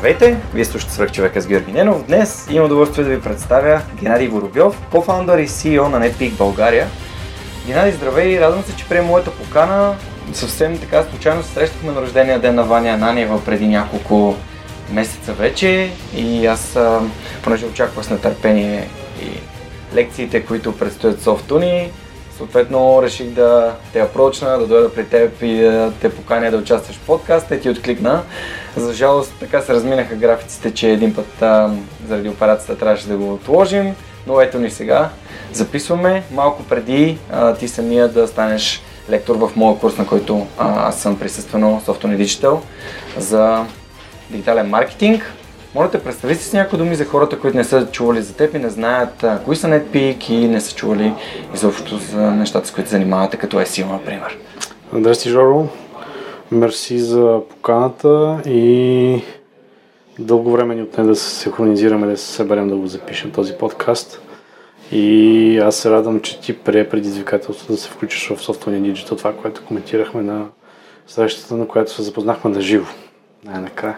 [0.00, 2.06] Здравейте, вие слушате свърх човека с Георги Ненов.
[2.06, 6.86] Днес имам удоволствие да ви представя Геннадий Воробьов, кофаундър и CEO на NetPeak България.
[7.66, 9.94] Геннадий, здравей, радвам се, че приема моята покана.
[10.32, 14.36] Съвсем така случайно се срещахме на рождения ден на Ваня Ананиева преди няколко
[14.90, 16.78] месеца вече и аз,
[17.42, 18.88] понеже очаквах с нетърпение
[19.22, 19.28] и
[19.96, 21.90] лекциите, които предстоят Софтуни,
[22.40, 26.96] съответно реших да те апрочна, да дойда при теб и да те поканя да участваш
[26.96, 28.22] в подкаста и ти откликна.
[28.76, 31.70] За жалост така се разминаха графиците, че един път а,
[32.08, 33.94] заради операцията трябваше да го отложим,
[34.26, 35.08] но ето ни сега.
[35.52, 40.88] Записваме малко преди а, ти самия да станеш лектор в моя курс, на който а,
[40.88, 42.58] аз съм присъствено Software Digital
[43.16, 43.64] за
[44.30, 45.32] дигитален маркетинг.
[45.74, 48.54] Моля те, представи си с някои думи за хората, които не са чували за теб
[48.54, 51.14] и не знаят кои са NetPeak и не са чували
[51.54, 54.38] изобщо за нещата, с които занимавате, като SEO, например.
[54.92, 55.68] Здрасти, Жоро.
[56.50, 59.22] Мерси за поканата и
[60.18, 64.20] дълго време ни отне да се синхронизираме, да се съберем да го запишем този подкаст.
[64.92, 69.32] И аз се радвам, че ти прие предизвикателството да се включиш в Software Digital, това,
[69.32, 70.46] което коментирахме на
[71.06, 72.86] срещата, на която се запознахме на живо.
[73.44, 73.96] Най-накрая.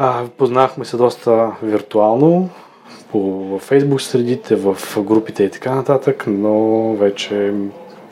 [0.00, 2.48] А, познахме се доста виртуално,
[3.10, 3.18] по,
[3.60, 7.54] Facebook средите, в групите и така нататък, но вече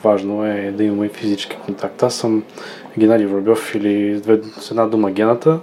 [0.03, 2.03] важно е да имаме физически контакт.
[2.03, 2.43] Аз съм
[2.99, 4.21] Геннадий Воробьов или
[4.59, 5.59] с една дума гената,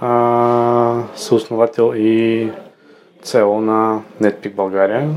[0.00, 2.48] а, съосновател и
[3.22, 5.10] цел на NetPeak България,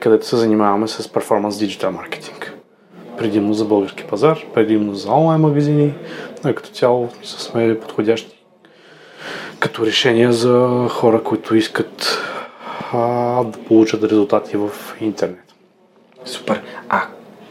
[0.00, 2.39] където се занимаваме с перформанс диджитал маркетинг.
[3.20, 5.94] Предимно за български пазар, предимно за онлайн магазини,
[6.48, 8.44] и като цяло сме подходящи
[9.58, 12.18] като решения за хора, които искат
[12.92, 14.70] а, да получат резултати в
[15.00, 15.54] интернет.
[16.24, 16.62] Супер.
[16.88, 17.02] А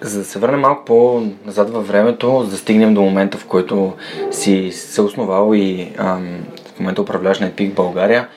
[0.02, 3.94] за да се върнем малко по-назад във времето, за да стигнем до момента, в който
[4.32, 8.28] си се основал и ам, в момента управляваш на ЕПИК България,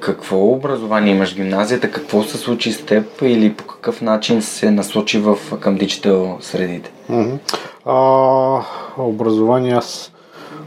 [0.00, 4.70] какво образование имаш в гимназията, какво се случи с теб или по какъв начин се
[4.70, 6.92] насочи в, към диджитал средите?
[7.10, 7.38] Mm-hmm.
[7.84, 8.62] А,
[9.02, 10.12] образование аз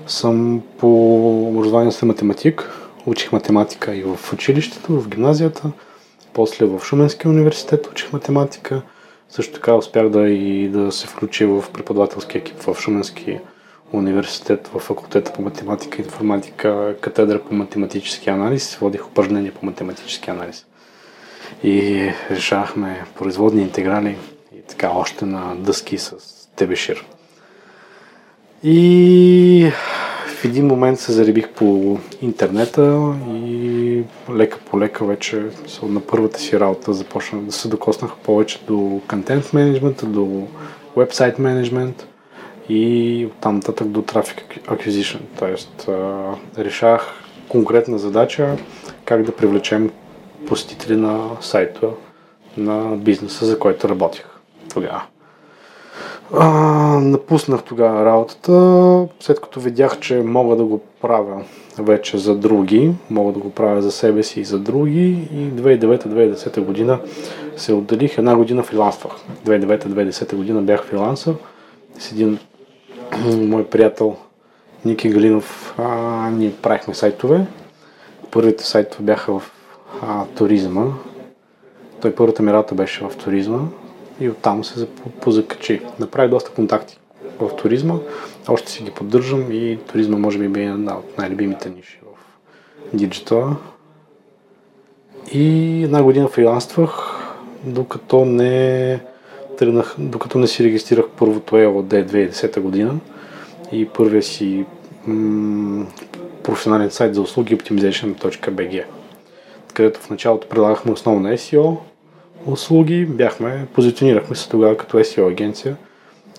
[0.08, 0.88] съм по
[1.48, 2.78] образование съм математик.
[3.06, 5.72] Учих математика и в училището, в гимназията.
[6.34, 8.82] После в Шуменския университет учих математика.
[9.30, 13.40] Също така успях да и да се включи в преподавателски екип в Шуменски
[13.92, 18.78] университет, в факултета по математика и информатика, катедра по математически анализ.
[18.82, 20.66] Водих упражнения по математически анализ.
[21.64, 24.18] И решавахме производни интеграли
[24.56, 26.16] и така още на дъски с
[26.56, 27.06] Тебешир.
[28.64, 29.72] И
[30.28, 34.04] в един момент се заребих по интернета и
[34.36, 35.46] лека по лека вече
[35.84, 40.48] на първата си работа започнах да се докоснах повече до контент менеджмента, до
[40.98, 42.08] вебсайт менеджмент
[42.70, 45.20] и оттам нататък до трафик acquisition.
[45.40, 45.90] Тоест
[46.58, 47.14] решах
[47.50, 48.58] конкретна задача
[49.06, 49.92] как да привлечем
[50.48, 51.90] посетители на сайта
[52.58, 54.26] на бизнеса, за който работих
[54.74, 55.04] тогава.
[56.34, 56.48] А,
[57.00, 61.44] напуснах тогава работата, след като видях, че мога да го правя
[61.80, 66.62] вече за други, мога да го правя за себе си и за други и 2009-2010
[66.62, 67.00] година
[67.58, 69.14] се отделих, една година фрилансвах.
[69.46, 71.36] 2009-2010 година бях фрилансър
[72.00, 72.40] с един
[73.26, 74.16] мой приятел
[74.86, 77.46] Ники Галинов, а, ние правихме сайтове.
[78.32, 79.52] Първите сайтове бяха в
[80.02, 80.86] а, туризма.
[82.02, 83.60] Той първата ми работа беше в туризма
[84.20, 84.88] и оттам се
[85.22, 85.82] позакачи.
[86.00, 87.00] Направи доста контакти
[87.40, 87.96] в туризма,
[88.48, 93.56] още си ги поддържам и туризма може би би една от най-любимите ниши в диджитала.
[95.32, 97.18] И една година фриланствах,
[97.64, 99.00] докато не
[99.62, 102.96] тръгнах, докато не си регистрирах първото ELD 2010 година
[103.72, 104.66] и първия си
[106.44, 108.84] професионален сайт за услуги optimization.bg
[109.74, 111.78] където в началото прилагахме основно SEO,
[112.46, 113.06] услуги.
[113.06, 115.78] Бяхме, позиционирахме се тогава като SEO агенция,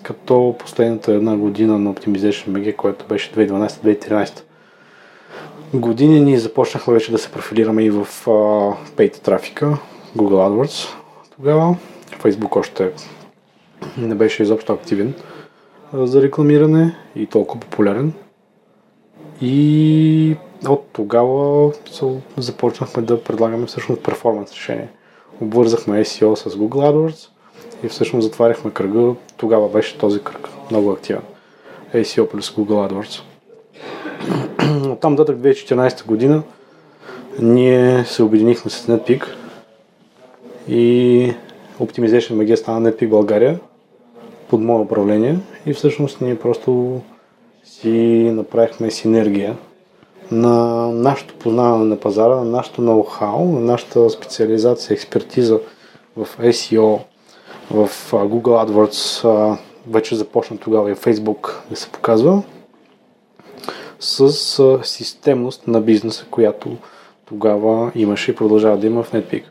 [0.03, 4.41] като последната една година на Optimization BG, което беше 2012-2013
[5.73, 9.77] години, ние започнахме вече да се профилираме и в uh, paid трафика,
[10.17, 10.87] Google AdWords
[11.35, 11.75] тогава.
[12.23, 12.91] Facebook още
[13.97, 15.13] не беше изобщо активен
[15.93, 18.13] за рекламиране и толкова популярен.
[19.41, 20.35] И
[20.67, 21.71] от тогава
[22.37, 24.89] започнахме да предлагаме всъщност перформанс решение.
[25.41, 27.27] Обвързахме SEO с Google AdWords
[27.83, 29.13] и всъщност затваряхме кръга.
[29.37, 31.21] Тогава беше този кръг много активен.
[31.93, 33.21] SEO плюс Google AdWords.
[34.91, 36.43] От там датък 2014 година
[37.39, 39.25] ние се обединихме с NetPeak
[40.67, 41.33] и
[41.79, 43.59] Optimization MG стана NetPeak България
[44.49, 47.01] под мое управление и всъщност ние просто
[47.63, 47.89] си
[48.33, 49.57] направихме синергия
[50.31, 55.59] на нашето познаване на пазара, на нашето ноу-хау, на нашата специализация, експертиза
[56.17, 56.99] в SEO,
[57.71, 62.43] в Google AdWords, вече започна тогава и Facebook да се показва,
[63.99, 66.77] с системност на бизнеса, която
[67.25, 69.43] тогава имаше и продължава да има в NetPeak.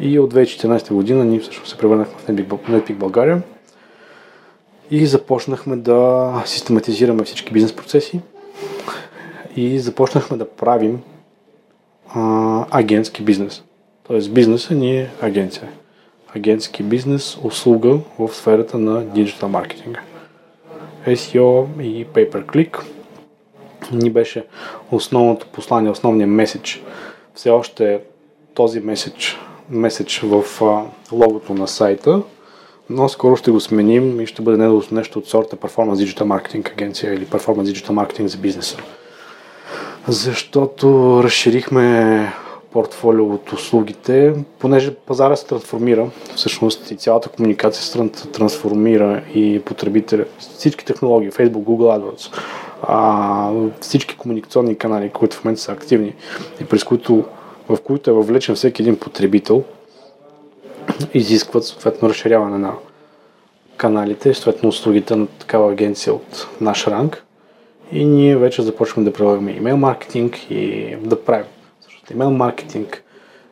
[0.00, 3.42] И от 2014 година ние всъщност се превърнахме в NetPeak България
[4.90, 8.20] и започнахме да систематизираме всички бизнес процеси
[9.56, 11.02] и започнахме да правим
[12.08, 13.62] а, агентски бизнес.
[14.06, 15.68] Тоест бизнеса ни е агенция.
[16.36, 20.00] Агентски бизнес, услуга в сферата на диджитал маркетинга.
[21.06, 22.82] SEO и Pay Per Click
[23.92, 24.44] ни беше
[24.90, 26.82] основното послание, основният меседж.
[27.34, 28.00] Все още
[28.54, 29.38] този меседж,
[29.70, 30.44] меседж в
[31.12, 32.22] логото на сайта,
[32.90, 37.14] но скоро ще го сменим и ще бъде нещо от сорта Performance Digital Marketing агенция
[37.14, 38.76] или Performance Digital Marketing за бизнеса.
[40.08, 42.32] Защото разширихме
[42.72, 50.24] портфолио от услугите, понеже пазара се трансформира, всъщност и цялата комуникация се трансформира и потребителя,
[50.38, 52.38] всички технологии, Facebook, Google AdWords,
[52.82, 53.50] а,
[53.80, 56.14] всички комуникационни канали, които в момента са активни
[56.60, 57.24] и през които,
[57.68, 59.64] в които е въвлечен всеки един потребител,
[61.14, 62.74] изискват съответно разширяване на
[63.76, 67.24] каналите, съответно услугите на такава агенция от наш ранг.
[67.92, 71.46] И ние вече започваме да прилагаме имейл маркетинг и да правим
[71.80, 73.04] също имейл маркетинг,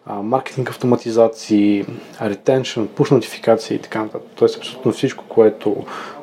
[0.07, 1.85] маркетинг автоматизации,
[2.23, 4.31] ретеншн, пуш нотификации и така нататък.
[4.35, 5.77] Тоест абсолютно всичко, което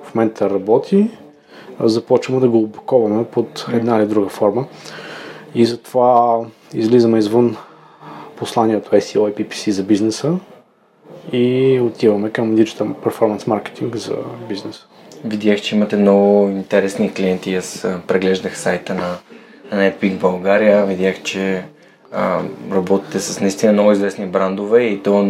[0.04, 1.10] в момента работи,
[1.80, 4.66] започваме да го опаковаме под една или друга форма.
[5.56, 6.40] И затова
[6.74, 7.58] излизаме извън
[8.40, 10.34] посланието SEO и PPC за бизнеса
[11.32, 14.16] и отиваме към Digital Performance Marketing за
[14.50, 14.86] бизнес.
[15.26, 17.56] Видях, че имате много интересни клиенти.
[17.56, 19.18] Аз преглеждах сайта на,
[19.72, 20.86] на NetPeak България.
[20.86, 21.64] Видях, че
[22.12, 22.42] а,
[22.72, 25.24] работите с наистина много известни брандове и то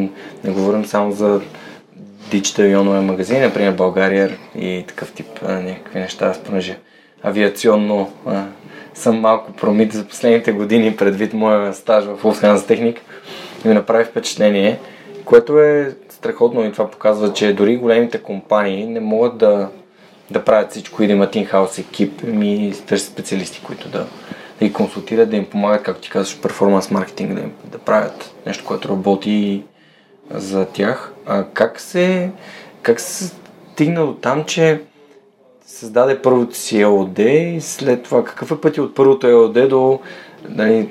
[0.44, 1.42] не говорим само за
[2.32, 6.26] диджитал и онлайн магазини, например България и такъв тип а, някакви неща.
[6.26, 6.78] Аз понеже
[7.24, 8.44] авиационно а,
[9.00, 13.02] съм малко промит за последните години предвид моя стаж в Lufthansa Техник
[13.66, 14.80] и ми направи впечатление,
[15.26, 19.70] което е страхотно и това показва, че дори големите компании не могат да,
[20.32, 24.08] да правят всичко и да имат инхаус екип и търсят специалисти, които да,
[24.60, 28.36] да ги консултират, да им помагат, както ти казваш, перформанс маркетинг, да, им, да правят
[28.46, 29.64] нещо, което работи
[30.32, 31.14] за тях.
[31.26, 32.32] А как се,
[32.82, 33.32] как се
[33.74, 34.82] стигна до там, че
[35.70, 40.00] създаде първото си ЕОД и след това какъв е пътя от първото ЕОД до
[40.50, 40.90] нали,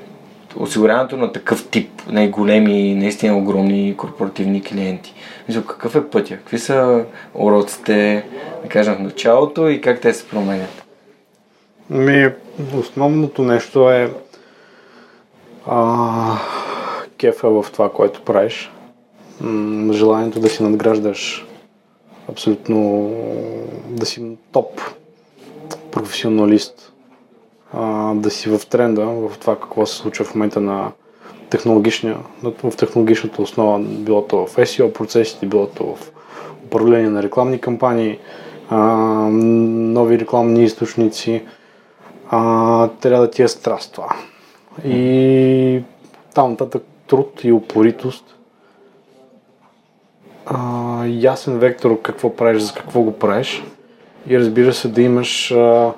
[0.57, 5.15] осигуряването на такъв тип най-големи, наистина огромни корпоративни клиенти.
[5.49, 6.37] Мисля, какъв е пътя?
[6.37, 7.05] Какви са
[7.35, 8.25] уроците,
[8.63, 10.85] да кажем, в началото и как те се променят?
[11.91, 12.31] Ми,
[12.79, 14.13] основното нещо е
[15.67, 16.39] а,
[17.19, 18.71] кефа в това, което правиш.
[19.41, 21.48] М- желанието да си надграждаш
[22.29, 23.11] абсолютно
[23.89, 24.81] да си топ
[25.91, 26.93] професионалист
[27.73, 30.93] а, да си в тренда в това какво се случва в момента на
[31.51, 36.13] технологичния, в технологичната основа, било то в SEO процесите, било то в
[36.65, 38.19] управление на рекламни кампании,
[38.71, 38.79] а,
[39.31, 41.43] нови рекламни източници,
[42.31, 44.17] а, трябва да ти е страст това.
[44.85, 45.83] И
[46.35, 48.37] там нататък труд и упоритост,
[50.47, 53.63] а, ясен вектор какво правиш, за какво го правиш
[54.29, 55.93] и разбира се да имаш а,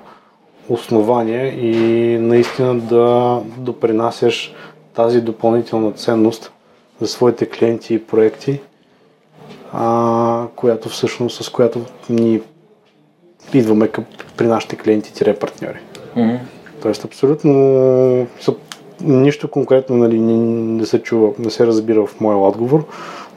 [0.69, 4.53] основание и наистина да допринасяш
[4.93, 6.51] тази допълнителна ценност
[7.01, 8.59] за своите клиенти и проекти,
[9.73, 12.41] а, която всъщност с която ни
[13.53, 14.05] идваме към,
[14.37, 15.79] при нашите клиенти-партньори.
[16.17, 16.39] Mm-hmm.
[16.81, 18.27] Тоест абсолютно
[19.03, 20.33] нищо конкретно нали, не,
[20.77, 22.85] не се чува, не се разбира в моя отговор.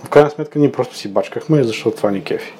[0.04, 2.52] В крайна сметка ние просто си бачкахме, защото това ни кефи.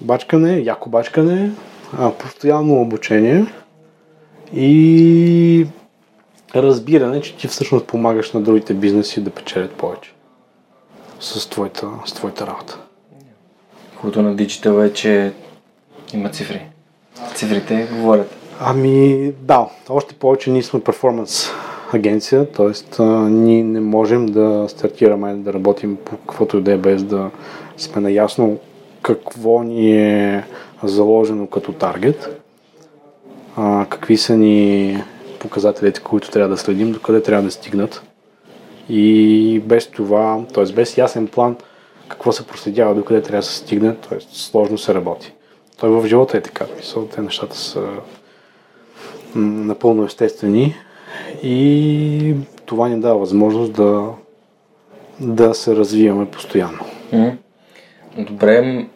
[0.00, 1.50] Бачкане, яко бачкане,
[1.98, 3.46] а, постоянно обучение–
[4.54, 5.66] и
[6.54, 10.12] разбиране, че ти всъщност помагаш на другите бизнеси да печелят повече
[11.20, 12.78] с твоята, с твоята работа.
[13.96, 15.32] Хубавото на диджитал е, че
[16.14, 16.66] има цифри.
[17.34, 18.36] Цифрите говорят.
[18.60, 21.50] Ами да, още повече ние сме перформанс
[21.92, 23.02] агенция, т.е.
[23.28, 27.30] ние не можем да стартираме да работим по каквото и да е без да
[27.76, 28.58] сме наясно
[29.02, 30.44] какво ни е
[30.82, 32.42] заложено като таргет,
[33.88, 34.98] какви са ни
[35.38, 38.02] показателите, които трябва да следим, докъде трябва да стигнат.
[38.88, 40.72] И без това, т.е.
[40.72, 41.56] без ясен план
[42.08, 44.18] какво се проследява, докъде трябва да се стигне, т.е.
[44.20, 45.32] сложно се работи.
[45.80, 46.66] Той в живота е така.
[46.76, 47.82] Мисъл, те нещата са
[49.34, 50.74] напълно естествени
[51.42, 52.34] и
[52.66, 54.04] това ни дава възможност да,
[55.20, 56.84] да се развиваме постоянно.
[58.18, 58.86] Добре,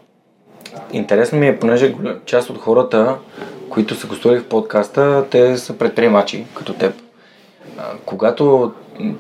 [0.93, 3.17] интересно ми е, понеже част от хората,
[3.71, 6.95] които са гостували в подкаста, те са предприемачи, като теб.
[8.05, 8.73] Когато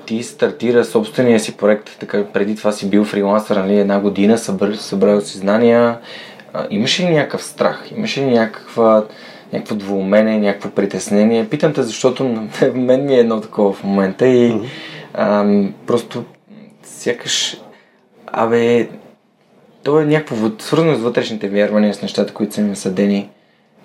[0.06, 4.74] ти стартира собствения си проект, така преди това си бил фрилансър, нали, една година, събрал,
[4.74, 5.98] събрал си знания,
[6.70, 7.88] имаш ли някакъв страх?
[7.96, 9.04] Имаш ли някаква,
[9.52, 11.48] някакво двумение, някакво притеснение?
[11.48, 14.66] Питам те, защото на мен ми е едно такова в момента и mm-hmm.
[15.14, 16.24] а, просто
[16.82, 17.60] сякаш,
[18.26, 18.88] абе,
[19.82, 23.30] то е някакво свързано с вътрешните вярвания, с нещата, които са ми насъдени.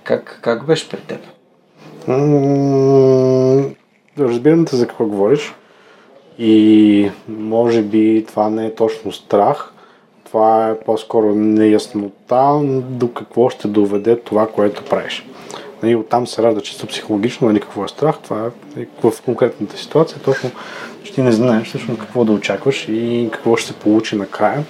[0.03, 1.19] Как, как беше пред теб?
[2.07, 3.75] Mm,
[4.19, 5.53] разбирам те за какво говориш.
[6.39, 9.74] И може би това не е точно страх,
[10.25, 15.25] това е по-скоро неяснота до какво ще доведе това, което правиш.
[15.84, 20.20] Нали, оттам се ражда чисто психологично, нали, какво е страх, това е в конкретната ситуация,
[20.20, 20.51] точно
[21.15, 24.65] ти не знаеш точно какво да очакваш и какво ще се получи накрая.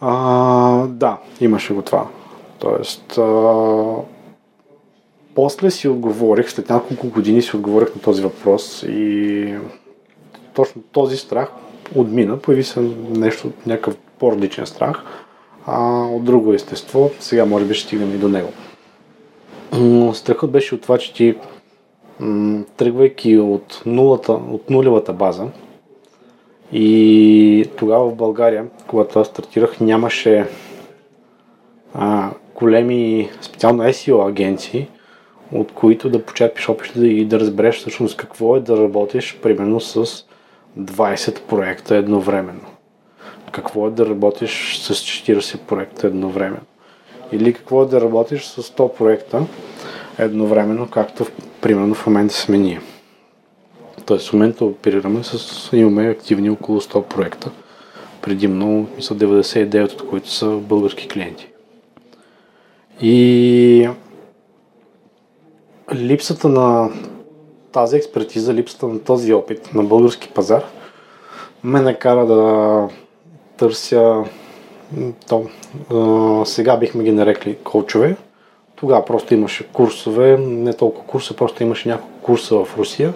[0.00, 2.06] А, да, имаше го това.
[2.58, 3.54] Тоест, а,
[5.34, 9.54] после си отговорих, след няколко години си отговорих на този въпрос и
[10.54, 11.48] точно този страх
[11.94, 15.02] отмина, появи се нещо, някакъв по-различен страх,
[15.66, 18.48] а от друго естество, сега може би ще стигнем и до него.
[20.12, 21.34] Страхът беше от това, че ти
[22.76, 25.48] тръгвайки от, нулата, от нулевата база
[26.72, 30.46] и тогава в България, когато аз стартирах, нямаше
[31.94, 34.88] а, големи, специално SEO агенции,
[35.52, 40.06] от които да почерпиш опит и да разбереш всъщност какво е да работиш примерно с
[40.78, 42.66] 20 проекта едновременно.
[43.52, 46.66] Какво е да работиш с 40 проекта едновременно.
[47.32, 49.46] Или какво е да работиш с 100 проекта
[50.18, 51.26] едновременно, както
[51.60, 52.80] примерно в момента сме ние.
[54.06, 57.50] Тоест в момента оперираме с, имаме активни около 100 проекта.
[58.22, 61.48] Предимно, мисля, 99 от които са български клиенти.
[63.02, 63.88] И
[65.94, 66.90] липсата на
[67.72, 70.64] тази експертиза, липсата на този опит на български пазар
[71.64, 72.88] ме накара да
[73.56, 74.24] търся
[75.28, 75.44] то,
[75.92, 78.16] а, сега бихме ги нарекли коучове.
[78.76, 83.12] Тогава просто имаше курсове, не толкова курса, просто имаше няколко курса в Русия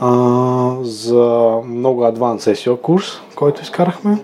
[0.00, 4.18] а, за много Advanced SEO курс, който изкарахме.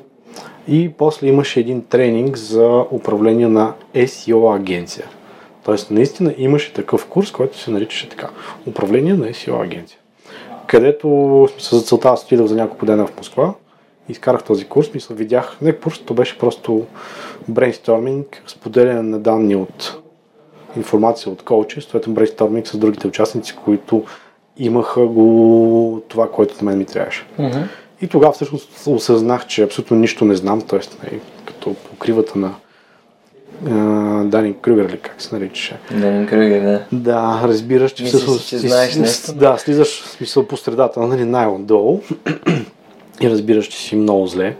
[0.68, 5.06] И после имаше един тренинг за управление на SEO агенция.
[5.64, 8.28] Тоест, наистина имаше такъв курс, който се наричаше така.
[8.66, 9.98] Управление на SEO агенция.
[10.66, 13.54] Където за целта аз отидох за няколко дена в Москва,
[14.12, 16.86] изкарах този курс, мисля, видях, не курс, то беше просто
[17.48, 19.98] брейнсторминг, споделяне на данни от
[20.76, 24.04] информация от коучи, съответно брейнсторминг с другите участници, които
[24.56, 27.26] имаха го това, което на мен ми трябваше.
[27.38, 27.64] Mm-hmm.
[28.02, 30.80] И тогава всъщност осъзнах, че абсолютно нищо не знам, т.е.
[31.46, 32.54] като покривата на
[34.24, 35.78] Данин Крюгер или как се наричаше.
[35.90, 36.84] Данин Крюгер, да.
[36.92, 38.48] Да, разбираш, че всъщност...
[38.48, 39.32] че знаеш нещо.
[39.32, 42.00] Да, слизаш в смисъл по средата, нали, най-отдолу
[43.20, 44.56] и разбираш, че си много зле.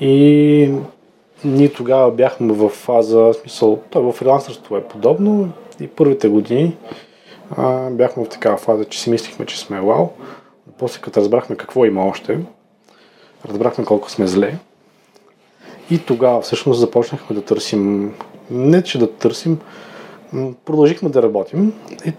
[0.00, 0.72] И
[1.44, 6.76] ние тогава бяхме в фаза, смисъл, той в фрилансърство е подобно и първите години
[7.56, 10.08] а, бяхме в такава фаза, че си мислихме, че сме вау.
[10.78, 12.38] После като разбрахме какво има още,
[13.48, 14.58] разбрахме колко сме зле
[15.90, 18.14] и тогава всъщност започнахме да търсим,
[18.50, 19.58] не че да търсим,
[20.64, 21.72] продължихме да работим
[22.06, 22.12] и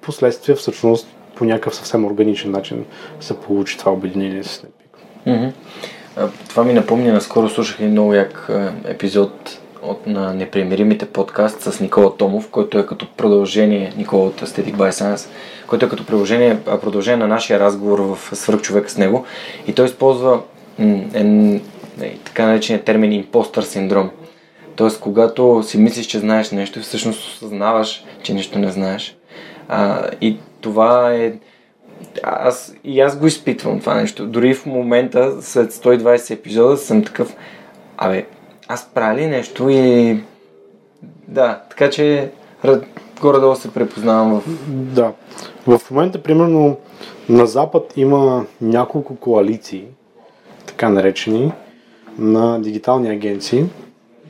[0.00, 1.08] последствие всъщност
[1.40, 2.84] по някакъв съвсем органичен начин
[3.20, 5.26] се получи това обединение с Netpeak.
[5.26, 5.52] Mm-hmm.
[6.48, 8.50] Това ми напомня, наскоро слушах един много як
[8.84, 14.74] епизод от на Непримиримите подкаст с Никола Томов, който е като продължение, Никола от Aesthetic
[14.74, 15.28] by Science,
[15.66, 19.24] който е като продължение, продължение на нашия разговор в Свърхчовек с него.
[19.66, 20.40] И той използва
[21.14, 21.58] е,
[22.24, 24.10] така наречения термин импостър синдром.
[24.76, 29.16] Тоест, когато си мислиш, че знаеш нещо всъщност осъзнаваш, че нищо не знаеш.
[29.68, 31.32] А, и това е...
[32.22, 34.26] Аз, и аз го изпитвам това нещо.
[34.26, 37.36] Дори в момента, след 120 епизода, съм такъв...
[37.96, 38.26] Абе,
[38.68, 40.18] аз правя ли нещо и...
[41.28, 42.30] Да, така че
[43.20, 44.44] горе-долу се препознавам в...
[44.68, 45.12] Да.
[45.66, 46.76] В момента, примерно,
[47.28, 49.84] на Запад има няколко коалиции,
[50.66, 51.52] така наречени,
[52.18, 53.64] на дигитални агенции.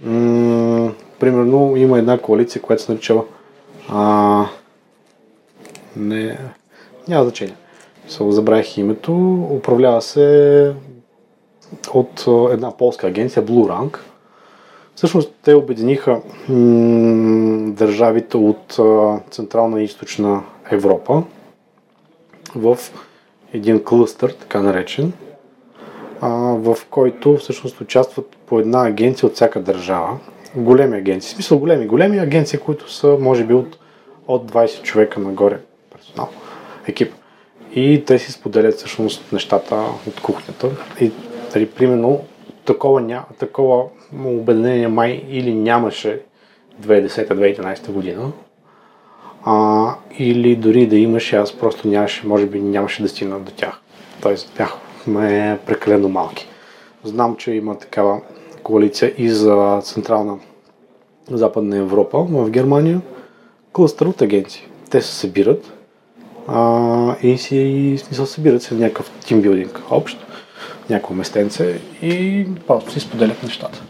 [0.04, 3.14] М- примерно, има една коалиция, която се нарича
[3.88, 4.46] а,
[6.00, 6.38] не,
[7.08, 7.56] няма значение.
[8.08, 9.12] Се забравих името.
[9.50, 10.74] Управлява се
[11.94, 13.98] от една полска агенция Blue Rank.
[14.94, 21.22] Всъщност те обединиха м- държавите от а, Централна и Източна Европа
[22.54, 22.78] в
[23.52, 25.12] един клъстър, така наречен,
[26.20, 30.18] а, в който всъщност участват по една агенция от всяка държава.
[30.56, 31.28] Големи агенции.
[31.28, 33.78] В смисъл големи, големи агенции, които са може би от,
[34.28, 35.58] от 20 човека нагоре
[36.10, 36.28] персонал,
[36.86, 37.12] екип.
[37.74, 40.70] И те си споделят всъщност нещата от кухнята.
[41.00, 41.12] И
[41.52, 42.20] дали, примерно
[42.64, 43.84] такова, ня, такова
[44.24, 46.22] обединение май или нямаше
[46.82, 48.32] 2010-2011 година,
[49.44, 53.80] а, или дори да имаше, аз просто нямаше, може би нямаше да стигна до тях.
[54.22, 56.48] Тоест бяхме прекалено малки.
[57.04, 58.20] Знам, че има такава
[58.62, 60.38] коалиция и за Централна
[61.30, 63.00] Западна Европа в Германия.
[63.72, 64.68] Клъстър от агенции.
[64.90, 65.79] Те се събират
[66.52, 70.18] а, и си смисъл събират се в някакъв тимбилдинг общ,
[70.90, 73.82] някакво местенце и просто си споделят нещата.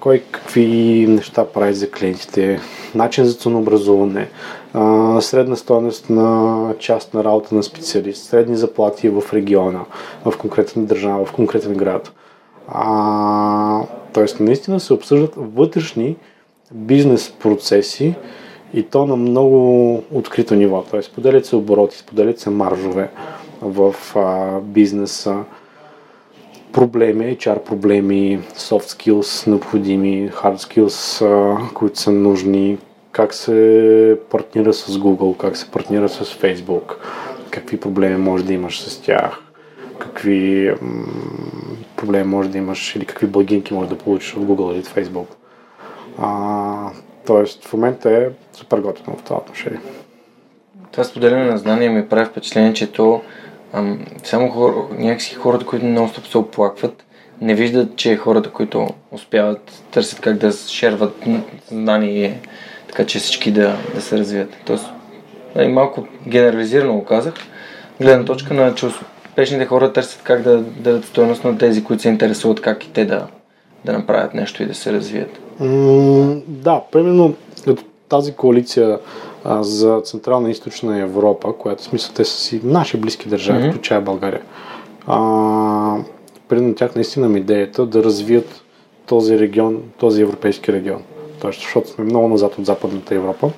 [0.00, 0.66] Кой какви
[1.08, 2.60] неща прави за клиентите,
[2.94, 4.28] начин за ценообразуване,
[4.72, 9.80] а, средна стоеност на част на работа на специалист, средни заплати в региона,
[10.24, 12.12] в конкретна държава, в конкретен град.
[12.68, 13.80] А,
[14.12, 16.16] тоест, наистина се обсъждат вътрешни
[16.72, 18.14] бизнес процеси
[18.74, 20.84] и то на много открито ниво.
[20.90, 23.08] Тоест, споделят се обороти, споделят се маржове
[23.62, 25.44] в а, бизнеса,
[26.72, 32.78] проблеми, HR проблеми, soft skills необходими, hard skills, а, които са нужни,
[33.12, 36.94] как се партнира с Google, как се партнира с Facebook,
[37.50, 39.38] какви проблеми може да имаш с тях,
[39.98, 41.06] какви м-
[41.96, 45.26] проблеми може да имаш или какви благинки може да получиш от Google или от Facebook.
[46.18, 46.90] А,
[47.26, 49.80] тоест в момента е супер готино в това отношение.
[50.92, 53.22] Това споделяне на знания ми прави впечатление, че то
[53.72, 57.04] ам, само хора, някакси хората, които стоп се оплакват,
[57.40, 61.24] не виждат, че хората, които успяват, търсят как да шерват
[61.68, 62.40] знание,
[62.88, 64.56] така че всички да, да се развият.
[64.66, 64.86] Тоест,
[65.56, 67.34] нали, малко генерализирано го казах,
[68.00, 72.08] гледна точка на, че успешните хора търсят как да дадат стоеност на тези, които се
[72.08, 73.26] интересуват как и те да,
[73.84, 75.43] да направят нещо и да се развият.
[75.60, 77.34] М- да, примерно
[78.08, 78.98] тази коалиция
[79.44, 83.62] а, за Централна и Източна Европа, която в смисъл те са си наши близки държави,
[83.62, 83.72] mm-hmm.
[83.72, 84.42] включая България.
[85.06, 85.98] А,
[86.48, 88.62] примерно тях наистина ми идеята да развият
[89.06, 91.02] този регион, този европейски регион.
[91.40, 93.50] Тоест, защото сме много назад от Западната Европа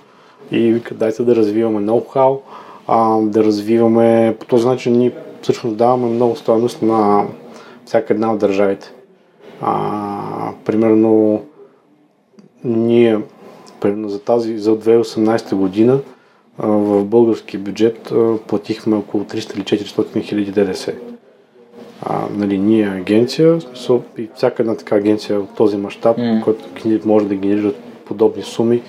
[0.51, 2.39] и дайте да развиваме ноу-хау,
[2.87, 7.25] а, да развиваме, по този начин ние всъщност даваме много стоеност на
[7.85, 8.93] всяка една от държавите.
[9.61, 11.43] А, примерно,
[12.67, 13.19] ние
[13.81, 16.01] примерно за тази, за 2018 година
[16.59, 18.13] в български бюджет
[18.47, 20.95] платихме около 300 или 400 хиляди ДДС.
[22.03, 26.45] А, нали, ние агенция, смисъл, и всяка една така агенция от този мащаб, mm.
[26.45, 26.65] който
[27.05, 27.73] може да генерира
[28.05, 28.83] подобни суми,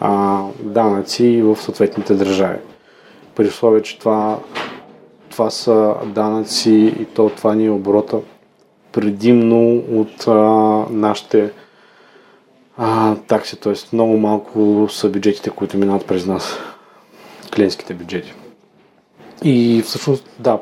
[0.00, 2.58] а, данъци в съответните държави.
[3.34, 4.38] При условие, че това,
[5.30, 8.18] това са данъци и то това ни е оборота
[8.92, 10.32] предимно от а,
[10.90, 11.50] нашите
[12.78, 13.74] а, такси, т.е.
[13.92, 16.58] много малко са бюджетите, които минават през нас,
[17.54, 18.34] клиентските бюджети.
[19.44, 20.58] И всъщност, да,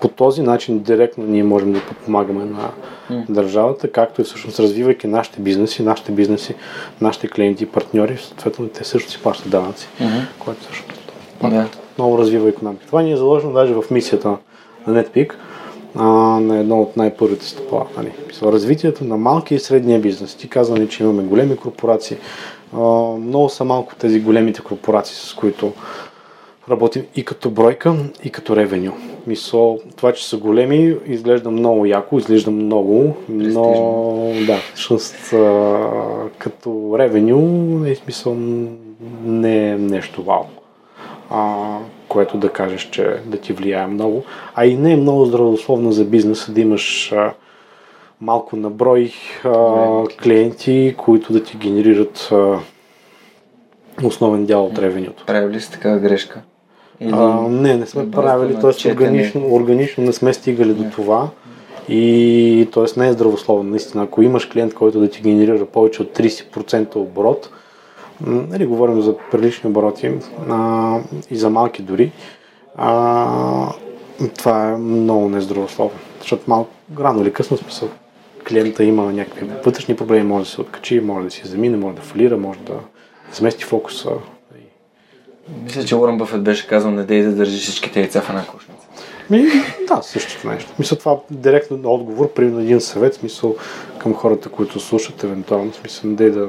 [0.00, 2.70] по този начин директно ние можем да подпомагаме на
[3.10, 3.30] mm.
[3.30, 6.54] държавата, както и всъщност развивайки нашите бизнеси, нашите бизнеси,
[7.00, 10.24] нашите клиенти и партньори, съответно те също си плащат данъци, mm-hmm.
[10.38, 11.02] което всъщност
[11.42, 11.66] yeah.
[11.98, 12.86] много развива економика.
[12.86, 14.36] Това ни е заложено даже в мисията
[14.86, 15.32] на NetPeak,
[15.96, 16.04] а,
[16.40, 17.86] на едно от най-първите стъпала.
[17.96, 18.12] Нали.
[18.42, 20.34] Развитието на малки и средния бизнес.
[20.34, 22.16] Ти казваме, нали, че имаме големи корпорации.
[22.76, 22.80] А,
[23.18, 25.72] много са малко тези големите корпорации, с които
[26.70, 28.92] работим и като бройка, и като ревеню.
[29.26, 33.62] Мисъл, това, че са големи, изглежда много яко, изглежда много, но
[34.46, 35.16] да, всъщност
[36.38, 38.36] като ревеню е смисъл
[39.24, 40.42] не е нещо вау.
[41.30, 41.78] А,
[42.12, 44.24] което да кажеш, че да ти влияе много.
[44.54, 47.32] А и не е много здравословно за бизнеса да имаш а,
[48.20, 49.12] малко наброй
[49.44, 52.58] а, клиенти, които да ти генерират а,
[54.04, 55.24] основен дял от ревенюто.
[55.26, 56.40] Правили ли сте такава грешка?
[57.00, 57.12] Или...
[57.12, 58.92] А, не, не сме правили, т.е.
[58.92, 60.74] Органично, органично не сме стигали не.
[60.74, 61.28] до това.
[61.88, 63.00] И т.е.
[63.00, 63.70] не е здравословно.
[63.70, 67.50] Наистина, ако имаш клиент, който да ти генерира повече от 30% оборот,
[68.26, 70.12] нали, говорим за прилични обороти
[70.48, 70.98] а,
[71.30, 72.12] и за малки дори,
[72.76, 73.72] а,
[74.38, 75.98] това е много нездравословно.
[76.20, 77.88] Защото малко, рано или късно смисъл,
[78.48, 82.02] клиента има някакви вътрешни проблеми, може да се откачи, може да си замине, може да
[82.02, 82.74] фалира, може да
[83.32, 84.10] измести фокуса.
[85.64, 88.86] Мисля, че Уорън Бъфет беше казал, не дей да държи всичките яйца в една кошница.
[89.30, 89.46] Ми,
[89.88, 90.72] да, същото нещо.
[90.78, 93.56] Мисля, това директно отговор, при един съвет, смисъл
[93.98, 96.48] към хората, които слушат, евентуално, смисъл, не дей да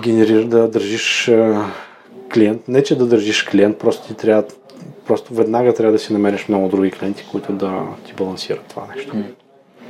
[0.00, 1.30] генерира, да държиш
[2.34, 2.68] клиент.
[2.68, 4.44] Не, че да държиш клиент, просто ти трябва,
[5.06, 9.16] просто веднага трябва да си намериш много други клиенти, които да ти балансират това нещо.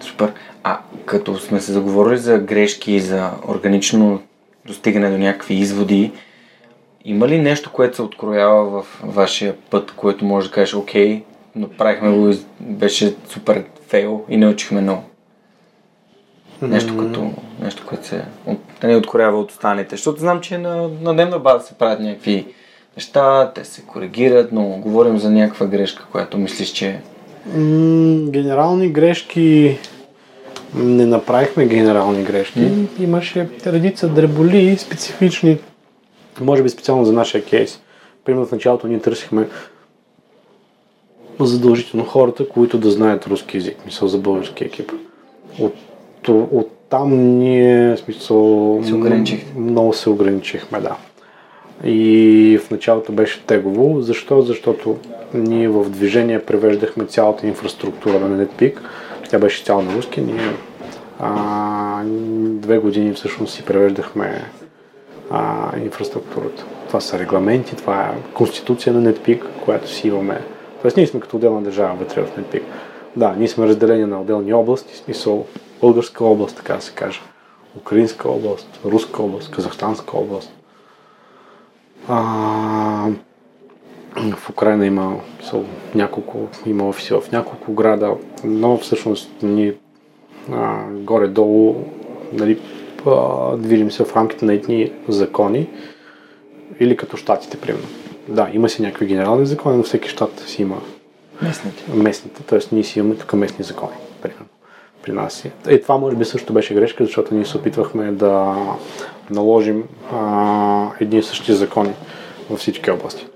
[0.00, 0.32] Супер.
[0.64, 4.22] А като сме се заговорили за грешки и за органично
[4.66, 6.12] достигане до някакви изводи,
[7.04, 11.22] има ли нещо, което се откроява в вашия път, което може да кажеш, окей,
[11.56, 15.02] направихме го, беше супер фейл и научихме много?
[16.62, 17.30] Нещо, като,
[17.62, 19.96] нещо което се от, не откроява от останалите.
[19.96, 22.46] Защото знам, че на, на дневна база се правят някакви
[22.96, 27.00] неща, те се коригират, но говорим за някаква грешка, която мислиш, че...
[28.30, 29.78] генерални грешки
[30.74, 32.70] не направихме генерални грешки.
[33.00, 35.58] Имаше редица дреболи, специфични,
[36.40, 37.80] може би специално за нашия кейс.
[38.24, 39.48] Примерно в началото ние търсихме
[41.40, 44.92] задължително хората, които да знаят руски язик, мисъл за български екип.
[45.58, 45.74] От,
[46.28, 49.52] от там ние, смисъл, се ограничихте.
[49.58, 50.96] много се ограничихме, да.
[51.84, 54.00] И в началото беше тегово.
[54.00, 54.42] Защо?
[54.42, 54.96] Защото
[55.34, 58.78] ние в движение превеждахме цялата инфраструктура на NetPeak.
[59.30, 60.20] Тя беше цяла на руски.
[60.20, 60.52] Ние
[61.20, 62.02] а,
[62.44, 64.44] две години всъщност си превеждахме
[65.30, 66.64] а, инфраструктурата.
[66.86, 70.40] Това са регламенти, това е конституция на NetPeak, която си имаме.
[70.82, 72.62] Тоест ние сме като отделна държава вътре в NetPeak.
[73.16, 75.46] Да, ние сме разделени на отделни области, в смисъл
[75.80, 77.20] българска област, така да се каже,
[77.76, 80.52] украинска област, руска област, казахстанска област.
[82.08, 83.10] А,
[84.36, 85.60] в Украина има са,
[85.94, 89.74] няколко, има офиси в няколко града, но всъщност ние
[90.52, 91.84] а, горе-долу
[92.32, 92.58] нали,
[93.06, 95.68] а, движим се в рамките на едни закони
[96.80, 97.88] или като щатите, примерно.
[98.28, 100.76] Да, има си някакви генерални закони, но всеки щат си има
[101.42, 101.84] местните.
[101.94, 102.58] местните т.е.
[102.72, 104.46] ние си имаме тук местни закони, примерно
[105.02, 105.44] при нас.
[105.70, 108.56] И това може би също беше грешка, защото ние се опитвахме да
[109.30, 111.92] наложим а, едни и същи закони
[112.50, 113.26] във всички области.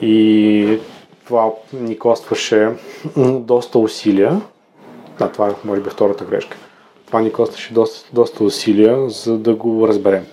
[0.00, 0.78] И
[1.26, 2.70] това ни костваше
[3.38, 4.40] доста усилия.
[5.18, 6.56] Да, това е може би втората грешка.
[7.06, 10.26] Това ни костваше доста, доста усилия, за да го разберем.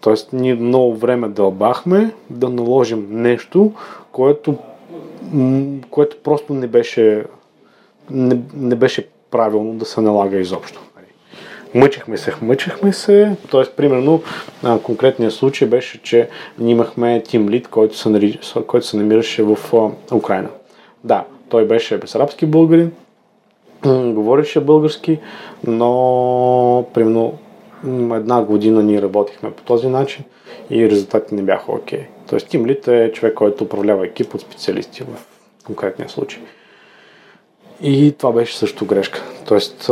[0.00, 3.72] Тоест, ние много време дълбахме да наложим нещо,
[4.12, 4.56] което,
[5.90, 7.24] което просто не беше,
[8.10, 10.80] не, не беше правилно да се налага изобщо.
[11.74, 13.62] Мъчихме се, мъчихме се, т.е.
[13.76, 14.22] примерно
[14.82, 16.28] конкретният случай беше, че
[16.60, 19.58] имахме тим лид, който се, който се намираше в
[20.12, 20.48] Украина.
[21.04, 22.92] Да, той беше безарабски българин,
[23.84, 25.18] говореше български,
[25.66, 27.38] но примерно
[27.86, 30.24] една година ние работихме по този начин
[30.70, 31.98] и резултатите не бяха окей.
[31.98, 32.06] Okay.
[32.28, 35.26] Тоест тим лид е човек, който управлява екип от специалисти в
[35.66, 36.42] конкретния случай.
[37.82, 39.22] И това беше също грешка.
[39.46, 39.78] Тоест,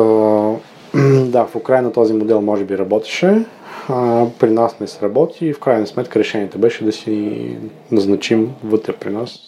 [1.25, 3.45] да, в Украина този модел може би работеше,
[3.89, 7.57] а, при нас не сработи и в крайна сметка решението беше да си
[7.91, 9.39] назначим вътре при нас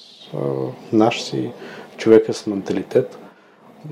[0.93, 1.51] наш си
[1.97, 3.19] човека с менталитет,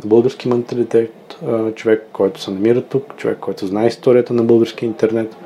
[0.04, 1.38] български менталитет,
[1.74, 5.36] човек, който се намира тук, човек, който знае историята на български интернет,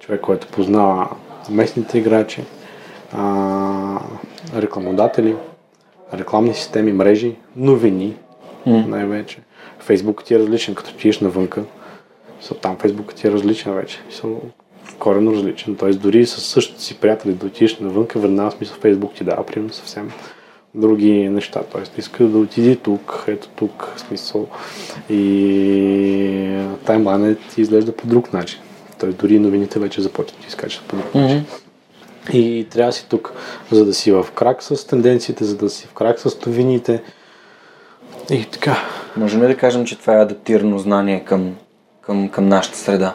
[0.00, 1.10] човек, който познава
[1.50, 2.42] местните играчи,
[4.56, 5.36] рекламодатели,
[6.14, 8.16] рекламни системи, мрежи, новини,
[8.66, 8.86] mm.
[8.86, 9.38] най-вече.
[9.78, 11.64] Фейсбук ти е различен, като тиеш навънка.
[12.60, 14.00] Там Фейсбук ти е различен вече.
[14.98, 15.76] Корено различен.
[15.76, 19.72] Тоест дори с същите си приятели да отидеш навънка, веднага смисъл Фейсбук ти дава примерно
[19.72, 20.10] съвсем
[20.74, 21.60] други неща.
[21.72, 24.46] Тоест иска да отиди тук, ето тук, смисъл.
[25.10, 28.58] И таймлайнът изглежда по друг начин.
[29.00, 31.44] Тоест дори новините вече започват да изкачат по друг начин.
[31.44, 32.34] Mm-hmm.
[32.34, 33.32] И трябва си тук,
[33.70, 37.02] за да си в крак с тенденциите, за да си в крак с новините,
[38.30, 38.76] и така.
[39.16, 41.54] Можем ли да кажем, че това е адаптирано знание към,
[42.00, 43.14] към, към нашата среда?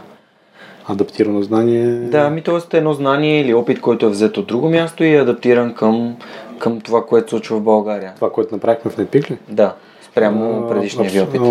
[0.85, 1.87] Адаптирано знание?
[1.87, 2.77] Да, ми т.е.
[2.77, 6.17] едно знание или опит, който е взет от друго място и е адаптиран към,
[6.63, 8.11] към това, което случва в България.
[8.15, 9.37] Това, което направихме в Netpeak ли?
[9.49, 11.41] Да, спрямо предишния ви опит.
[11.41, 11.47] Да.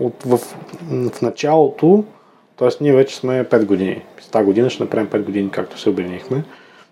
[0.00, 0.38] От, в,
[1.12, 2.04] в началото,
[2.56, 2.68] т.е.
[2.80, 4.02] ние вече сме 5 години.
[4.20, 6.44] С тази година ще направим 5 години, както се обединихме.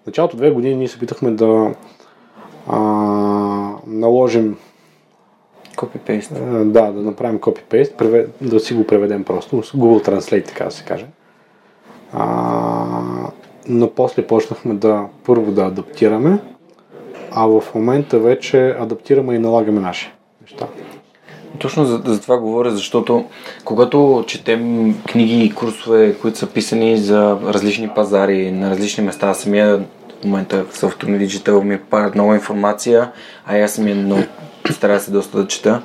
[0.03, 1.75] В началото 2 години ние се опитахме да
[2.69, 2.79] а,
[3.87, 4.57] наложим
[5.77, 6.33] Копипейст.
[6.73, 8.03] Да, да направим копипейст,
[8.40, 9.62] да си го преведем просто.
[9.62, 11.07] Google Translate, така да се каже.
[12.12, 12.31] А,
[13.69, 16.38] но после почнахме да първо да адаптираме,
[17.31, 20.66] а в момента вече адаптираме и налагаме наши неща.
[21.59, 23.24] Точно за, за това говоря, защото
[23.64, 29.85] когато четем книги и курсове, които са писани за различни пазари на различни места, самия
[30.20, 33.12] в момента в Software Digital ми парят много информация,
[33.46, 34.22] а аз самия много
[34.70, 35.83] старая се доста да чета.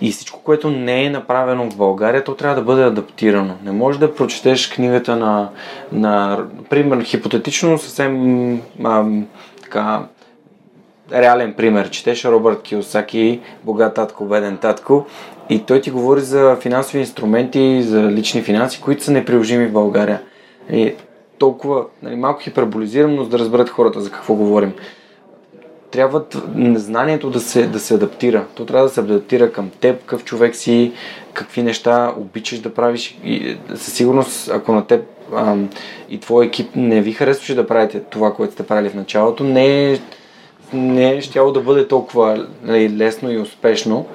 [0.00, 3.54] И всичко, което не е направено в България, то трябва да бъде адаптирано.
[3.64, 5.48] Не можеш да прочетеш книгата на,
[5.92, 6.38] на
[6.70, 9.04] пример, хипотетично, съвсем а,
[9.62, 10.02] така,
[11.12, 11.90] реален пример.
[11.90, 15.06] Четеш Робърт Киосаки, богат татко, беден татко,
[15.50, 20.20] и той ти говори за финансови инструменти, за лични финанси, които са неприложими в България.
[20.72, 20.94] И
[21.38, 24.72] толкова, нали, малко хиперболизирам, но за да разберат хората за какво говорим
[25.90, 26.24] трябва
[26.74, 28.46] знанието да се, да се адаптира.
[28.54, 30.92] То трябва да се адаптира към теб, какъв човек си,
[31.32, 33.18] какви неща обичаш да правиш.
[33.24, 35.04] И със сигурност, ако на теб
[35.36, 35.68] ам,
[36.10, 39.92] и твой екип не ви харесваше да правите това, което сте правили в началото, не
[39.92, 39.98] е,
[40.72, 44.06] не е щяло да бъде толкова нали, лесно и успешно.